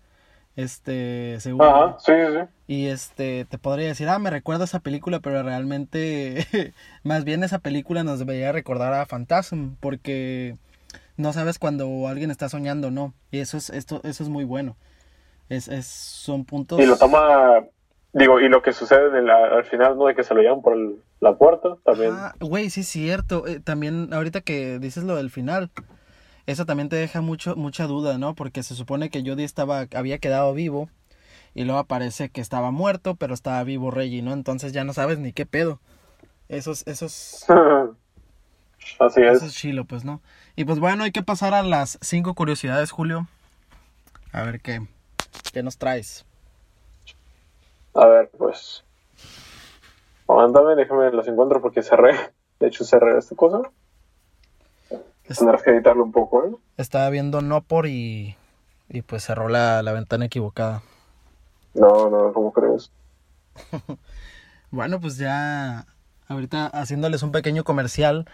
Este, 0.57 1.39
seguro. 1.39 1.65
Ajá, 1.65 1.97
sí, 1.99 2.11
sí, 2.11 2.33
sí. 2.33 2.47
Y 2.67 2.87
este, 2.87 3.45
te 3.45 3.57
podría 3.57 3.87
decir, 3.87 4.09
ah, 4.09 4.19
me 4.19 4.31
recuerda 4.31 4.63
a 4.63 4.65
esa 4.65 4.81
película, 4.81 5.21
pero 5.21 5.43
realmente, 5.43 6.73
más 7.03 7.23
bien 7.23 7.41
esa 7.45 7.59
película 7.59 8.03
nos 8.03 8.19
debería 8.19 8.51
recordar 8.51 8.93
a 8.93 9.05
Phantasm, 9.05 9.75
porque 9.79 10.57
no 11.15 11.31
sabes 11.31 11.57
cuando 11.57 12.09
alguien 12.09 12.31
está 12.31 12.49
soñando 12.49 12.89
o 12.89 12.91
no. 12.91 13.13
Y 13.31 13.39
eso 13.39 13.55
es, 13.55 13.69
esto, 13.69 14.01
eso 14.03 14.23
es 14.23 14.27
muy 14.27 14.43
bueno. 14.43 14.75
Es, 15.47 15.69
es, 15.69 15.85
son 15.87 16.43
puntos. 16.43 16.81
Y 16.81 16.85
lo 16.85 16.97
toma, 16.97 17.63
digo, 18.17 18.39
y 18.39 18.49
lo 18.49 18.61
que 18.61 18.73
sucede 18.73 19.09
en 19.09 19.15
el- 19.15 19.29
al 19.29 19.65
final, 19.65 19.97
¿no? 19.97 20.05
De 20.05 20.15
que 20.15 20.23
se 20.23 20.33
lo 20.33 20.41
llevan 20.41 20.61
por 20.61 20.73
el- 20.73 21.01
la 21.19 21.37
puerta, 21.37 21.75
también. 21.85 22.13
Ah, 22.13 22.33
güey, 22.39 22.69
sí 22.69 22.81
es 22.81 22.87
cierto. 22.87 23.45
Eh, 23.45 23.59
también, 23.59 24.13
ahorita 24.13 24.41
que 24.41 24.79
dices 24.79 25.03
lo 25.03 25.15
del 25.17 25.29
final, 25.29 25.69
eso 26.45 26.65
también 26.65 26.89
te 26.89 26.95
deja 26.95 27.21
mucho, 27.21 27.55
mucha 27.55 27.87
duda, 27.87 28.17
¿no? 28.17 28.33
Porque 28.33 28.63
se 28.63 28.73
supone 28.73 29.09
que 29.09 29.21
Jody 29.25 29.43
estaba, 29.43 29.87
había 29.93 30.17
quedado 30.19 30.53
vivo, 30.53 30.89
y 31.53 31.63
luego 31.65 31.79
aparece 31.79 32.29
que 32.29 32.41
estaba 32.41 32.71
muerto, 32.71 33.15
pero 33.15 33.33
estaba 33.33 33.63
vivo 33.63 33.91
Reggie, 33.91 34.21
¿no? 34.21 34.33
Entonces 34.33 34.71
ya 34.73 34.83
no 34.83 34.93
sabes 34.93 35.19
ni 35.19 35.31
qué 35.33 35.45
pedo. 35.45 35.79
Esos, 36.47 36.85
esos, 36.87 37.45
Así 38.99 39.21
es. 39.21 39.37
Eso 39.37 39.45
es 39.47 39.53
chilo, 39.55 39.85
pues, 39.85 40.05
¿no? 40.05 40.21
Y 40.55 40.63
pues 40.65 40.79
bueno, 40.79 41.03
hay 41.03 41.11
que 41.11 41.23
pasar 41.23 41.53
a 41.53 41.63
las 41.63 41.97
cinco 42.01 42.33
curiosidades, 42.33 42.91
Julio. 42.91 43.27
A 44.31 44.43
ver 44.43 44.61
qué, 44.61 44.81
qué 45.53 45.63
nos 45.63 45.77
traes. 45.77 46.25
A 47.95 48.05
ver, 48.07 48.29
pues. 48.37 48.83
Aguántame, 50.27 50.75
déjame 50.75 51.11
las 51.11 51.27
encuentro 51.27 51.61
porque 51.61 51.81
cerré. 51.81 52.13
De 52.59 52.67
hecho, 52.67 52.83
cerré 52.83 53.17
esta 53.17 53.35
cosa. 53.35 53.61
Tendrás 55.27 55.63
que 55.63 55.71
editarlo 55.71 56.03
un 56.03 56.11
poco, 56.11 56.45
¿eh? 56.45 56.51
Estaba 56.77 57.09
viendo 57.09 57.41
no 57.41 57.61
por 57.61 57.87
y, 57.87 58.35
y 58.89 59.01
pues 59.01 59.23
cerró 59.23 59.49
la, 59.49 59.81
la 59.81 59.91
ventana 59.91 60.25
equivocada. 60.25 60.83
No, 61.73 62.09
no, 62.09 62.31
¿cómo 62.33 62.51
crees? 62.51 62.91
Bueno, 64.71 64.99
pues 64.99 65.17
ya 65.17 65.85
ahorita 66.27 66.65
haciéndoles 66.67 67.23
un 67.23 67.31
pequeño 67.31 67.63
comercial. 67.63 68.25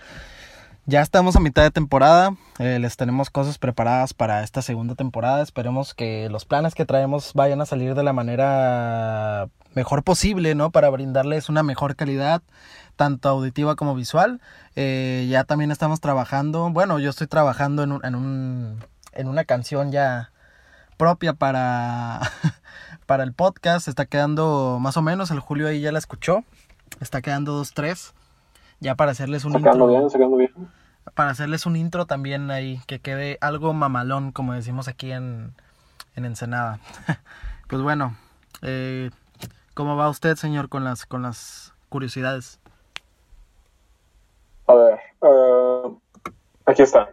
Ya 0.88 1.02
estamos 1.02 1.36
a 1.36 1.40
mitad 1.40 1.62
de 1.64 1.72
temporada. 1.72 2.36
eh, 2.58 2.80
les 2.80 2.98
tenemos 2.98 3.30
cosas 3.30 3.58
preparadas 3.60 4.14
para 4.14 4.44
esta 4.44 4.62
segunda 4.62 4.96
temporada. 4.96 5.42
Esperemos 5.42 5.94
que 5.94 6.28
los 6.30 6.46
planes 6.46 6.74
que 6.74 6.86
traemos 6.86 7.34
vayan 7.34 7.62
a 7.62 7.66
salir 7.68 7.94
de 7.94 8.04
la 8.04 8.14
manera 8.14 9.48
mejor 9.76 10.04
posible, 10.04 10.56
¿no? 10.56 10.72
Para 10.72 10.90
brindarles 10.90 11.50
una 11.50 11.62
mejor 11.64 11.96
calidad, 11.96 12.42
tanto 12.96 13.30
auditiva 13.30 13.76
como 13.76 13.94
visual. 13.94 14.42
Eh, 14.76 15.28
ya 15.30 15.44
también 15.44 15.72
estamos 15.72 16.02
trabajando. 16.02 16.70
Bueno, 16.72 16.98
yo 17.00 17.12
estoy 17.12 17.28
trabajando 17.28 17.84
en, 17.84 17.92
un, 17.92 18.06
en, 18.06 18.16
un, 18.16 18.84
en 19.14 19.28
una 19.28 19.46
canción 19.46 19.92
ya 19.92 20.32
propia 20.98 21.34
para, 21.34 22.22
para 23.06 23.24
el 23.24 23.34
podcast. 23.34 23.88
Está 23.88 24.06
quedando 24.08 24.80
más 24.82 24.98
o 24.98 25.04
menos. 25.04 25.30
El 25.30 25.40
Julio 25.42 25.68
ahí 25.68 25.80
ya 25.80 25.92
la 25.92 26.00
escuchó. 26.00 26.44
Está 27.00 27.22
quedando 27.22 27.54
dos, 27.54 27.74
tres. 27.74 28.14
Ya 28.82 28.96
para 28.96 29.12
hacerles 29.12 29.46
un 29.46 29.54
Sacando 29.54 29.86
intro. 29.86 29.88
bien, 29.88 30.10
sacando 30.10 30.38
bien. 30.38 30.52
Para 31.14 31.30
hacerles 31.30 31.66
un 31.66 31.76
intro 31.78 32.06
también 32.06 32.52
ahí. 32.52 32.82
Que 32.88 33.00
quede 33.00 33.38
algo 33.40 33.72
mamalón, 33.74 34.32
como 34.34 34.54
decimos 34.54 34.88
aquí 34.90 35.12
en, 35.12 35.54
en 36.16 36.26
Ensenada. 36.26 36.80
pues 37.70 37.82
bueno. 37.82 38.18
Eh, 38.62 39.10
¿Cómo 39.74 39.96
va 39.96 40.10
usted, 40.10 40.36
señor, 40.36 40.68
con 40.68 40.84
las, 40.84 41.06
con 41.06 41.22
las 41.22 41.74
curiosidades? 41.90 42.60
A 44.68 44.74
ver, 44.74 45.00
eh, 45.22 45.96
aquí 46.66 46.82
están. 46.82 47.08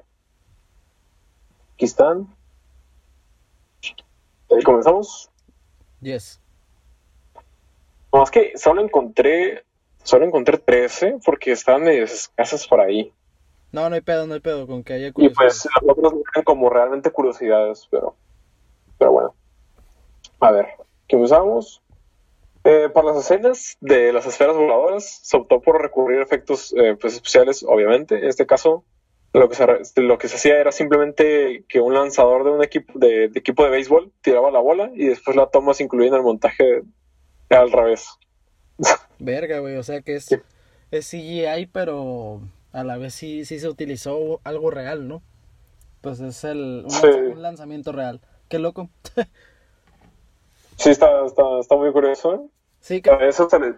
Aquí 1.74 1.84
están. 1.84 2.26
¿Comenzamos? 4.64 5.30
Yes. 6.00 6.40
No, 8.12 8.22
es 8.24 8.30
que 8.30 8.52
solo 8.56 8.82
encontré, 8.82 9.64
solo 10.08 10.24
encontré 10.24 10.56
13 10.56 11.18
porque 11.22 11.52
están 11.52 11.82
medio 11.82 12.04
escasas 12.04 12.66
por 12.66 12.80
ahí. 12.80 13.12
No, 13.72 13.90
no 13.90 13.94
hay 13.94 14.00
pedo, 14.00 14.26
no 14.26 14.32
hay 14.32 14.40
pedo 14.40 14.66
con 14.66 14.82
que 14.82 14.94
haya 14.94 15.08
Y 15.08 15.12
curiosidades. 15.12 15.62
pues 15.62 15.82
las 15.82 15.98
otras 15.98 16.12
eran 16.34 16.44
como 16.44 16.70
realmente 16.70 17.10
curiosidades, 17.10 17.86
pero, 17.90 18.16
pero 18.96 19.12
bueno. 19.12 19.34
A 20.40 20.50
ver, 20.50 20.68
comenzamos. 21.10 21.82
Eh, 22.64 22.88
para 22.88 23.08
las 23.08 23.18
escenas 23.18 23.76
de 23.80 24.12
las 24.12 24.26
esferas 24.26 24.56
voladoras 24.56 25.20
se 25.22 25.36
optó 25.36 25.60
por 25.60 25.80
recurrir 25.80 26.20
a 26.20 26.22
efectos 26.22 26.74
eh, 26.76 26.96
pues, 26.98 27.12
especiales, 27.14 27.62
obviamente. 27.68 28.16
En 28.16 28.28
este 28.28 28.46
caso, 28.46 28.84
lo 29.34 29.46
que, 29.50 29.56
se, 29.56 30.00
lo 30.02 30.16
que 30.16 30.28
se 30.28 30.36
hacía 30.36 30.58
era 30.58 30.72
simplemente 30.72 31.64
que 31.68 31.80
un 31.80 31.92
lanzador 31.92 32.44
de 32.44 32.50
un 32.50 32.64
equipo 32.64 32.98
de, 32.98 33.28
de 33.28 33.38
equipo 33.38 33.62
de 33.62 33.70
béisbol 33.70 34.10
tiraba 34.22 34.50
la 34.50 34.60
bola 34.60 34.90
y 34.94 35.04
después 35.04 35.36
la 35.36 35.50
toma 35.50 35.74
se 35.74 35.84
incluía 35.84 36.08
en 36.08 36.14
el 36.14 36.22
montaje 36.22 36.82
al 37.50 37.70
revés. 37.70 38.18
Verga, 39.18 39.58
güey, 39.60 39.76
o 39.76 39.82
sea 39.82 40.00
que 40.02 40.16
es, 40.16 40.24
Sí. 40.26 40.36
es 40.90 41.06
CGI, 41.10 41.66
pero 41.72 42.40
a 42.72 42.84
la 42.84 42.96
vez 42.98 43.14
sí, 43.14 43.44
sí 43.44 43.58
se 43.58 43.68
utilizó 43.68 44.40
algo 44.44 44.70
real, 44.70 45.08
¿no? 45.08 45.22
Pues 46.00 46.20
es 46.20 46.44
el, 46.44 46.82
un, 46.84 46.90
Sí. 46.90 47.06
lanza- 47.06 47.32
un 47.32 47.42
lanzamiento 47.42 47.92
real. 47.92 48.20
Qué 48.48 48.58
loco. 48.58 48.88
Sí, 50.76 50.90
está, 50.90 51.26
está, 51.26 51.42
está 51.60 51.76
muy 51.76 51.90
curioso. 51.92 52.34
¿eh? 52.34 52.40
sí, 52.80 53.02
que 53.02 53.10
Eso, 53.28 53.48
se 53.50 53.58
le- 53.58 53.74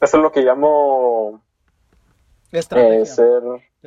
eso 0.00 0.16
es 0.16 0.22
lo 0.22 0.32
que 0.32 0.40
llamo 0.40 1.42
eh, 2.52 2.62
ser, 3.06 3.42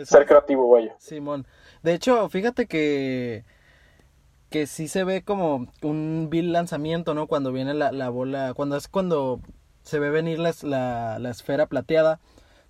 ser 0.06 0.26
creativo, 0.26 0.70
vaya. 0.70 0.96
Simón. 1.00 1.46
De 1.82 1.94
hecho, 1.94 2.30
fíjate 2.30 2.68
que 2.68 3.44
que 4.50 4.68
sí 4.68 4.88
se 4.88 5.04
ve 5.04 5.24
como 5.24 5.68
un 5.82 6.28
vil 6.30 6.54
lanzamiento, 6.54 7.16
¿no? 7.16 7.26
Cuando 7.26 7.52
viene 7.52 7.74
la, 7.74 7.92
la 7.92 8.10
bola, 8.10 8.54
cuando 8.54 8.78
es 8.78 8.88
cuando 8.88 9.40
se 9.84 10.00
ve 10.00 10.10
venir 10.10 10.40
la, 10.40 10.54
la, 10.64 11.20
la 11.20 11.30
esfera 11.30 11.68
plateada, 11.68 12.20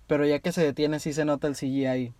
pero 0.06 0.26
ya 0.26 0.40
que 0.40 0.52
se 0.52 0.62
detiene 0.62 1.00
sí 1.00 1.12
se 1.12 1.24
nota 1.24 1.48
el 1.48 1.54
CGI. 1.54 2.12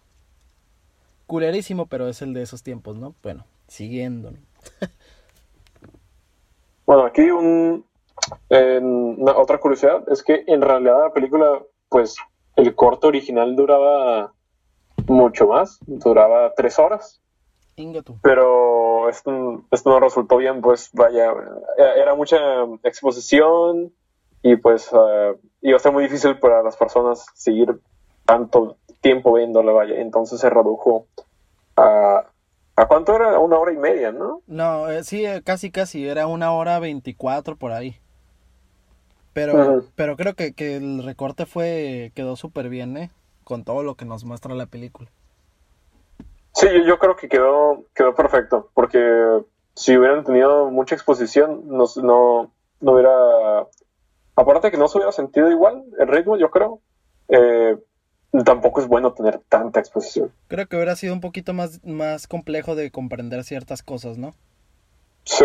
Culerísimo, 1.27 1.87
pero 1.87 2.09
es 2.09 2.23
el 2.23 2.35
de 2.35 2.43
esos 2.43 2.63
tiempos, 2.63 2.97
¿no? 2.97 3.15
Bueno, 3.23 3.45
siguiendo, 3.69 4.31
¿no? 4.31 4.39
Bueno, 6.87 7.07
aquí 7.07 7.23
un, 7.31 7.87
una, 8.51 9.37
otra 9.37 9.59
curiosidad 9.59 10.05
es 10.11 10.23
que 10.23 10.45
en 10.47 10.61
realidad 10.61 11.05
la 11.05 11.13
película, 11.13 11.63
pues 11.89 12.17
el 12.57 12.75
corto 12.75 13.09
original 13.09 13.57
duraba 13.57 14.35
mucho 15.07 15.47
más, 15.47 15.79
duraba 15.87 16.53
tres 16.55 16.79
horas. 16.79 17.23
Pero 18.23 19.09
esto, 19.09 19.65
esto 19.71 19.91
no 19.91 19.99
resultó 19.99 20.37
bien, 20.37 20.61
pues 20.61 20.91
vaya, 20.93 21.33
era 21.97 22.15
mucha 22.15 22.39
exposición 22.85 23.93
y 24.45 24.55
pues 24.55 24.93
uh, 24.93 25.37
iba 25.63 25.77
a 25.77 25.81
ser 25.81 25.91
muy 25.91 26.05
difícil 26.05 26.39
para 26.39 26.63
las 26.63 26.77
personas 26.77 27.27
seguir 27.35 27.81
tanto 28.25 28.77
tiempo 29.01 29.33
viéndola, 29.33 29.73
vaya. 29.73 30.01
Entonces 30.01 30.39
se 30.39 30.49
redujo 30.49 31.09
a 31.77 32.27
¿A 32.77 32.87
cuánto 32.87 33.15
era? 33.15 33.39
Una 33.39 33.59
hora 33.59 33.73
y 33.73 33.77
media, 33.77 34.11
¿no? 34.11 34.43
No, 34.47 34.91
eh, 34.91 35.05
sí, 35.05 35.25
eh, 35.25 35.43
casi, 35.45 35.71
casi. 35.71 36.09
Era 36.09 36.27
una 36.27 36.53
hora 36.53 36.81
veinticuatro 36.81 37.57
por 37.57 37.71
ahí. 37.71 38.01
Pero, 39.33 39.85
pero 39.97 40.17
creo 40.17 40.35
que, 40.35 40.55
que, 40.55 40.77
el 40.77 41.03
recorte 41.03 41.47
fue 41.47 42.13
quedó 42.15 42.37
súper 42.37 42.69
bien, 42.69 42.97
¿eh? 42.97 43.11
Con 43.45 43.65
todo 43.65 43.83
lo 43.83 43.95
que 43.97 44.05
nos 44.05 44.25
muestra 44.25 44.55
la 44.55 44.67
película. 44.67 45.11
Sí, 46.53 46.69
yo, 46.87 46.99
creo 46.99 47.17
que 47.17 47.29
quedó, 47.29 47.85
quedó 47.95 48.15
perfecto. 48.15 48.71
Porque 48.75 49.01
si 49.75 49.97
hubieran 49.97 50.25
tenido 50.25 50.71
mucha 50.71 50.95
exposición, 50.95 51.63
no, 51.67 51.85
no, 52.03 52.51
no 52.81 52.93
hubiera... 52.93 53.67
Aparte 54.37 54.71
que 54.71 54.77
no 54.77 54.89
se 54.89 54.99
hubiera 54.99 55.13
sentido 55.13 55.51
igual 55.51 55.85
el 55.99 56.09
ritmo, 56.09 56.37
yo 56.37 56.51
creo. 56.51 56.81
Eh, 57.29 57.77
tampoco 58.45 58.81
es 58.81 58.89
bueno 58.89 59.13
tener 59.13 59.41
tanta 59.49 59.81
exposición. 59.81 60.33
Creo 60.49 60.67
que 60.67 60.77
hubiera 60.77 60.97
sido 60.97 61.15
un 61.15 61.21
poquito 61.21 61.53
más, 61.53 61.85
más 61.85 62.27
complejo 62.27 62.75
de 62.75 62.91
comprender 62.91 63.45
ciertas 63.45 63.83
cosas, 63.83 64.19
¿no? 64.19 64.35
Sí. 65.25 65.45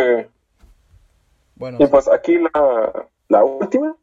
Bueno. 1.56 1.78
Y 1.80 1.88
pues 1.88 2.08
aquí 2.08 2.38
la, 2.38 3.08
la 3.28 3.44
última, 3.44 3.96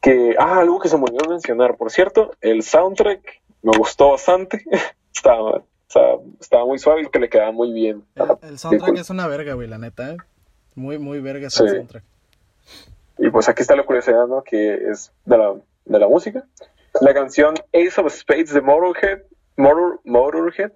que, 0.00 0.34
ah, 0.38 0.60
algo 0.60 0.80
que 0.80 0.88
se 0.88 0.96
me 0.96 1.04
olvidó 1.04 1.28
mencionar, 1.28 1.76
por 1.76 1.90
cierto, 1.90 2.32
el 2.40 2.62
soundtrack 2.62 3.42
me 3.62 3.76
gustó 3.76 4.10
bastante, 4.10 4.64
estaba, 5.14 5.62
estaba, 6.40 6.64
muy 6.64 6.78
suave 6.78 7.02
y 7.02 7.06
que 7.06 7.18
le 7.18 7.28
quedaba 7.28 7.52
muy 7.52 7.72
bien. 7.72 8.04
El, 8.42 8.58
soundtrack 8.58 8.98
es 8.98 9.10
una 9.10 9.26
verga, 9.26 9.54
güey, 9.54 9.68
la 9.68 9.78
neta, 9.78 10.12
¿eh? 10.12 10.16
Muy, 10.74 10.98
muy 10.98 11.20
verga 11.20 11.48
ese 11.48 11.68
soundtrack. 11.68 12.04
Y 13.22 13.30
pues 13.30 13.48
aquí 13.48 13.62
está 13.62 13.76
la 13.76 13.84
curiosidad, 13.84 14.26
¿no? 14.26 14.42
Que 14.42 14.74
es 14.90 15.12
de 15.24 15.38
la, 15.38 15.54
de 15.84 15.98
la 16.00 16.08
música. 16.08 16.44
La 17.00 17.14
canción 17.14 17.54
Ace 17.72 18.00
of 18.00 18.12
Spades 18.12 18.52
de 18.52 18.60
Motorhead, 18.60 19.20
Motorhead 19.56 20.72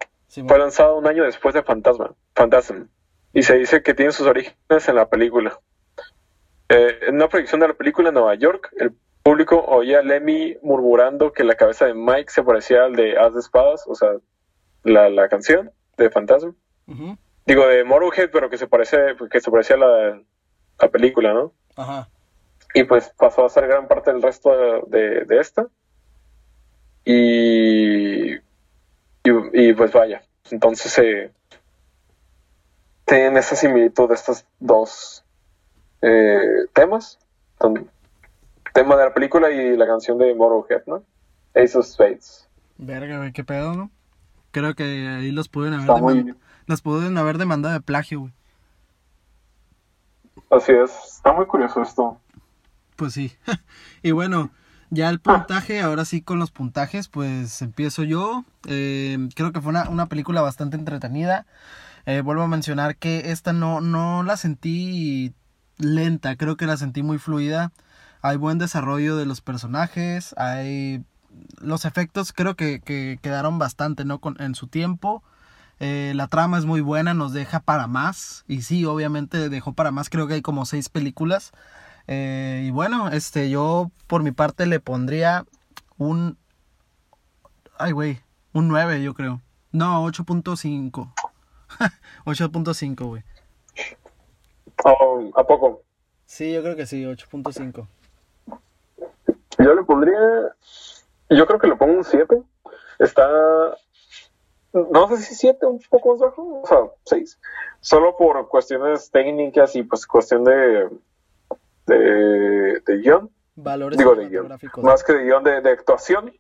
fue 0.47 0.57
lanzada 0.57 0.93
un 0.93 1.09
año 1.09 1.25
después 1.25 1.57
de 1.57 1.65
Fantasma, 1.65 2.15
Phantasm, 2.35 2.87
y 3.33 3.43
se 3.43 3.57
dice 3.57 3.83
que 3.83 3.95
tiene 3.95 4.13
sus 4.13 4.29
orígenes 4.29 4.89
en 4.89 4.95
la 4.95 5.09
película. 5.09 5.59
Eh, 6.69 7.01
en 7.09 7.17
una 7.17 7.29
proyección 7.29 7.61
de 7.61 7.67
la 7.67 7.75
película 7.75 8.11
en 8.11 8.15
Nueva 8.15 8.37
York, 8.37 8.71
el 8.79 8.95
público 9.25 9.65
oía 9.67 9.99
a 9.99 10.03
Lemmy 10.03 10.57
murmurando 10.63 11.33
que 11.33 11.43
la 11.43 11.57
cabeza 11.57 11.87
de 11.87 11.95
Mike 11.95 12.31
se 12.31 12.45
parecía 12.45 12.85
al 12.85 12.95
de 12.95 13.19
As 13.19 13.35
de 13.35 13.41
Espadas, 13.41 13.83
o 13.89 13.97
sea, 13.97 14.11
la, 14.85 15.29
canción 15.29 15.73
de 15.97 16.11
Phantasm. 16.11 16.55
Digo, 17.45 17.67
de 17.67 17.83
Motorhead, 17.83 18.31
pero 18.31 18.49
que 18.49 18.57
se 18.57 18.69
parece, 18.69 19.17
que 19.33 19.41
se 19.41 19.51
parecía 19.51 19.75
a 19.75 19.81
la, 19.81 20.23
la 20.81 20.89
película, 20.89 21.35
¿no? 21.35 21.53
Ajá. 21.75 22.09
Y 22.77 22.85
pues 22.85 23.11
pasó 23.17 23.47
a 23.47 23.49
ser 23.49 23.67
gran 23.67 23.89
parte 23.89 24.13
del 24.13 24.21
resto 24.21 24.51
de, 24.87 25.25
de 25.25 25.41
esta. 25.41 25.67
Y, 27.07 28.35
y, 29.25 29.73
pues 29.73 29.93
vaya, 29.93 30.23
entonces 30.51 30.99
eh, 30.99 31.33
tienen 33.07 33.39
esa 33.39 33.57
similitud 33.57 34.09
de 34.09 34.15
estos 34.15 34.45
dos 34.61 35.25
eh, 36.03 36.67
temas, 36.75 37.19
tema 38.75 38.97
de 38.97 39.05
la 39.05 39.15
película 39.15 39.51
y 39.51 39.75
la 39.75 39.87
canción 39.87 40.19
de 40.19 40.35
Motorhead, 40.35 40.83
¿no? 40.87 41.03
Ace 41.55 41.79
of 41.79 41.87
Spades. 41.87 42.47
Verga, 42.77 43.17
güey, 43.17 43.33
qué 43.33 43.43
pedo, 43.43 43.73
¿no? 43.73 43.91
Creo 44.51 44.75
que 44.75 44.83
ahí 44.83 45.31
los 45.31 45.49
pueden 45.49 45.73
haber, 45.73 45.87
demandado, 45.87 46.39
los 46.67 46.83
pueden 46.83 47.17
haber 47.17 47.39
demandado 47.39 47.73
de 47.73 47.81
plagio, 47.81 48.21
güey. 48.21 48.33
Así 50.51 50.73
es, 50.73 50.91
está 51.17 51.33
muy 51.33 51.47
curioso 51.47 51.81
esto. 51.81 52.21
Pues 52.97 53.13
sí. 53.13 53.33
y 54.03 54.11
bueno, 54.11 54.51
ya 54.91 55.11
el 55.11 55.21
puntaje, 55.21 55.81
ahora 55.81 56.05
sí 56.05 56.23
con 56.23 56.39
los 56.39 56.51
puntajes, 56.51 57.09
pues 57.09 57.63
empiezo 57.63 58.03
yo. 58.03 58.45
Eh, 58.67 59.29
creo 59.35 59.53
que 59.53 59.61
fue 59.61 59.71
una, 59.71 60.07
película 60.07 60.41
bastante 60.41 60.77
entretenida. 60.77 61.47
Eh, 62.07 62.21
vuelvo 62.23 62.43
a 62.43 62.49
mencionar 62.49 62.97
que 62.97 63.33
esta 63.33 63.53
no, 63.53 63.81
no 63.81 64.23
la 64.23 64.37
sentí 64.37 65.35
lenta, 65.79 66.37
creo 66.37 66.57
que 66.57 66.67
la 66.67 66.77
sentí 66.77 67.03
muy 67.03 67.19
fluida. 67.19 67.73
Hay 68.23 68.37
buen 68.37 68.59
desarrollo 68.59 69.17
de 69.17 69.27
los 69.27 69.41
personajes, 69.41 70.35
hay 70.39 71.05
los 71.61 71.85
efectos 71.85 72.33
creo 72.33 72.57
que, 72.57 72.81
que 72.81 73.19
quedaron 73.21 73.59
bastante 73.59 74.05
¿no? 74.05 74.21
Con, 74.21 74.41
en 74.41 74.55
su 74.55 74.69
tiempo. 74.69 75.23
Eh, 75.79 76.13
la 76.15 76.27
trama 76.29 76.59
es 76.59 76.65
muy 76.65 76.81
buena, 76.81 77.13
nos 77.15 77.33
deja 77.33 77.61
para 77.61 77.87
más. 77.87 78.45
Y 78.49 78.63
sí, 78.63 78.85
obviamente 78.85 79.49
dejó 79.49 79.75
para 79.75 79.91
más. 79.91 80.09
Creo 80.09 80.27
que 80.27 80.35
hay 80.35 80.43
como 80.43 80.65
seis 80.65 80.89
películas. 80.89 81.53
Eh, 82.09 82.63
y 82.65 82.71
bueno, 82.71 83.09
este, 83.09 83.51
yo 83.51 83.91
por 84.07 84.23
mi 84.23 84.33
parte 84.33 84.67
le 84.67 84.81
pondría 84.81 85.45
un... 85.99 86.39
Ay, 87.79 87.93
güey, 87.93 88.21
un 88.53 88.69
9 88.69 89.03
yo 89.03 89.15
creo. 89.15 89.41
No, 89.73 90.05
8.5. 90.07 91.13
8.5, 92.25 93.05
güey. 93.07 93.23
¿A 95.35 95.45
poco? 95.45 95.83
Sí, 96.27 96.53
yo 96.53 96.63
creo 96.63 96.77
que 96.77 96.87
sí, 96.87 97.05
8.5. 97.05 97.87
Yo 99.59 99.75
le 99.75 99.83
pondría... 99.83 100.19
Yo 101.31 101.47
creo 101.47 101.59
que 101.59 101.67
le 101.67 101.77
pongo 101.77 101.95
un 101.95 102.05
7. 102.05 102.43
Está... 103.01 103.29
No 104.73 105.09
sé 105.09 105.17
si 105.19 105.35
7, 105.35 105.65
un 105.65 105.81
poco 105.89 106.13
más 106.13 106.21
bajo, 106.21 106.61
o 106.63 106.67
sea, 106.67 106.79
6. 107.05 107.41
Solo 107.81 108.15
por 108.17 108.47
cuestiones 108.49 109.11
técnicas 109.11 109.75
y 109.75 109.83
pues 109.83 110.07
cuestión 110.07 110.45
de 110.45 110.91
de, 111.87 112.81
de 112.81 112.97
guion. 112.99 113.31
Valores 113.55 113.99
Digo, 113.99 114.15
de 114.15 114.29
guion. 114.29 114.59
Más 114.83 115.03
que 115.03 115.15
de 115.15 115.25
guion 115.25 115.45
de, 115.45 115.71
actuación. 115.71 116.33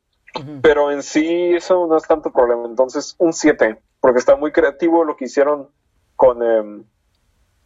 Pero 0.60 0.90
en 0.90 1.02
sí 1.02 1.54
eso 1.54 1.86
no 1.86 1.96
es 1.96 2.06
tanto 2.06 2.30
problema. 2.30 2.66
Entonces, 2.66 3.14
un 3.18 3.32
7, 3.32 3.80
porque 4.00 4.18
está 4.18 4.36
muy 4.36 4.52
creativo 4.52 5.02
lo 5.02 5.16
que 5.16 5.24
hicieron 5.24 5.70
con 6.14 6.42
em, 6.42 6.84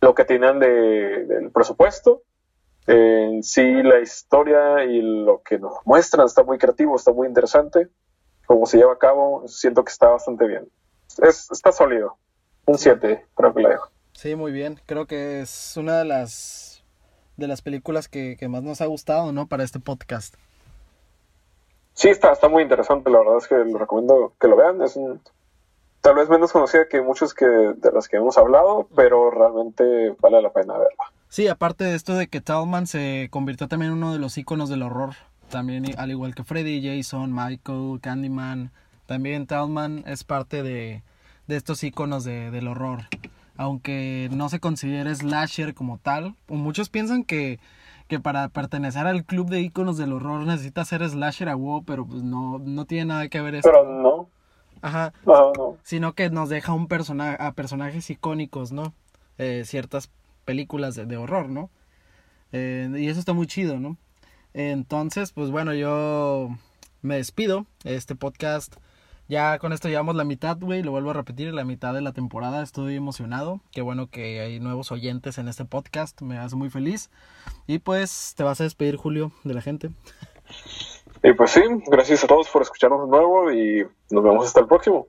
lo 0.01 0.15
que 0.15 0.25
tenían 0.25 0.61
de, 0.61 1.25
del 1.25 1.51
presupuesto. 1.51 2.23
En 2.87 3.43
sí, 3.43 3.83
la 3.83 4.01
historia 4.01 4.85
y 4.85 5.03
lo 5.03 5.43
que 5.43 5.59
nos 5.59 5.75
muestran 5.85 6.27
está 6.27 6.45
muy 6.45 6.59
creativo, 6.59 6.97
está 6.97 7.13
muy 7.13 7.27
interesante. 7.27 7.89
Como 8.47 8.67
se 8.67 8.79
lleva 8.79 8.93
a 8.93 8.99
cabo, 8.99 9.47
siento 9.49 9.85
que 9.85 9.93
está 9.93 10.09
bastante 10.09 10.47
bien. 10.47 10.69
Es, 11.23 11.51
está 11.51 11.73
sólido. 11.73 12.17
Un 12.67 12.79
7, 12.79 13.27
creo 13.35 13.55
que 13.55 13.63
la 13.63 13.69
dejo. 13.71 13.91
Sí, 14.13 14.37
muy 14.37 14.53
bien. 14.53 14.81
Creo 14.87 15.07
que 15.07 15.41
es 15.41 15.77
una 15.77 15.99
de 15.99 16.05
las 16.05 16.70
de 17.41 17.49
las 17.49 17.63
películas 17.63 18.09
que, 18.09 18.37
más 18.49 18.63
nos 18.63 18.81
ha 18.81 18.87
gustado, 18.87 19.33
¿no? 19.33 19.49
Para 19.49 19.65
este 19.65 19.81
podcast. 19.81 20.35
Sí, 21.95 22.09
está, 22.09 22.33
está 22.33 22.49
muy 22.49 22.63
interesante, 22.63 23.11
la 23.11 23.19
verdad 23.19 23.39
es 23.39 23.49
que 23.49 23.57
lo 23.57 23.79
recomiendo 23.79 24.33
que 24.41 24.49
lo 24.49 24.57
vean. 24.57 24.81
Es 24.83 24.99
tal 26.01 26.15
vez 26.15 26.29
menos 26.29 26.53
conocida 26.53 26.89
que 26.89 27.03
muchos 27.03 27.35
que, 27.35 27.47
de 27.47 27.93
las 27.93 28.09
que 28.09 28.19
hemos 28.19 28.39
hablado, 28.39 28.89
pero 28.95 29.31
realmente 29.31 30.15
vale 30.21 30.41
la 30.41 30.53
pena 30.53 30.75
verla. 30.75 31.13
Sí, 31.29 31.49
aparte 31.49 31.85
de 31.85 31.95
esto 31.95 32.15
de 32.15 32.29
que 32.29 32.41
Talman 32.41 32.87
se 32.87 33.29
convirtió 33.31 33.69
también 33.69 33.93
en 33.93 33.99
uno 33.99 34.13
de 34.13 34.19
los 34.19 34.39
iconos 34.39 34.69
del 34.69 34.83
horror, 34.83 35.15
también 35.49 35.85
al 35.99 36.11
igual 36.11 36.35
que 36.35 36.45
Freddy, 36.45 36.83
Jason, 36.83 37.33
Michael, 37.35 38.01
Candyman, 38.01 38.71
también 39.07 39.47
Talman 39.47 40.05
es 40.07 40.25
parte 40.25 40.63
de, 40.63 41.03
de 41.47 41.57
estos 41.57 41.83
iconos 41.83 42.25
de, 42.25 42.51
del 42.51 42.69
horror 42.69 43.01
aunque 43.61 44.31
no 44.33 44.49
se 44.49 44.59
considere 44.59 45.15
slasher 45.15 45.75
como 45.75 45.99
tal. 45.99 46.35
Muchos 46.49 46.89
piensan 46.89 47.25
que, 47.25 47.61
que 48.09 48.19
para 48.19 48.49
pertenecer 48.49 49.07
al 49.07 49.27
club 49.27 49.51
de 49.51 49.61
iconos 49.61 49.99
del 49.99 50.15
horror 50.15 50.47
necesita 50.47 50.83
ser 50.87 51.07
slasher 51.07 51.51
a 51.51 51.57
WoW, 51.57 51.85
pero 51.85 52.07
pues 52.07 52.23
no, 52.23 52.59
no 52.59 52.87
tiene 52.87 53.05
nada 53.05 53.29
que 53.29 53.43
ver 53.43 53.57
eso. 53.57 53.69
Pero 53.71 53.85
no. 53.85 54.31
Ajá. 54.81 55.13
Sino 55.83 56.15
que 56.15 56.31
nos 56.31 56.49
deja 56.49 56.73
un 56.73 56.89
persona 56.89 57.35
a 57.35 57.53
personajes 57.53 58.09
icónicos, 58.09 58.73
¿no? 58.73 58.95
Eh, 59.37 59.65
ciertas 59.67 60.11
películas 60.47 60.95
de, 60.95 61.17
horror, 61.19 61.51
¿no? 61.51 61.69
Eh, 62.53 62.91
y 62.97 63.09
eso 63.09 63.21
está 63.21 63.35
muy 63.35 63.47
chido, 63.47 63.79
¿no? 63.79 63.99
Entonces, 64.55 65.33
pues 65.33 65.51
bueno, 65.51 65.75
yo 65.75 66.49
me 67.03 67.17
despido. 67.17 67.67
Este 67.85 68.15
podcast 68.15 68.77
Ya 69.31 69.61
con 69.61 69.73
esto 69.73 69.89
llevamos 69.89 70.17
la 70.17 70.25
mitad, 70.25 70.59
güey. 70.61 70.83
Lo 70.83 70.91
vuelvo 70.91 71.11
a 71.11 71.15
repetir, 71.15 71.55
la 71.55 71.63
mitad 71.63 71.95
de 71.95 72.01
la 72.01 72.13
temporada. 72.13 72.65
Estoy 72.65 72.97
emocionado. 72.97 73.61
Qué 73.71 73.81
bueno 73.81 74.11
que 74.11 74.41
hay 74.41 74.59
nuevos 74.59 74.91
oyentes 74.91 75.39
en 75.39 75.47
este 75.47 75.65
podcast. 75.65 76.21
Me 76.21 76.37
hace 76.37 76.57
muy 76.57 76.69
feliz. 76.69 77.11
Y 77.69 77.79
pues 77.79 78.35
te 78.37 78.43
vas 78.43 78.61
a 78.61 78.65
despedir, 78.65 78.97
Julio, 78.97 79.31
de 79.45 79.55
la 79.55 79.61
gente. 79.61 79.91
Y 81.23 81.33
pues 81.35 81.53
sí, 81.53 81.63
gracias 81.87 82.25
a 82.25 82.27
todos 82.27 82.49
por 82.49 82.63
escucharnos 82.63 83.09
de 83.09 83.17
nuevo 83.17 83.53
y 83.53 83.87
nos 84.11 84.25
vemos 84.25 84.47
hasta 84.49 84.63
el 84.63 84.67
próximo. 84.67 85.07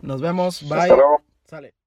Nos 0.00 0.20
vemos. 0.20 0.68
Bye. 0.68 0.80
Hasta 0.80 0.96
luego. 0.96 1.22
Sale. 1.44 1.81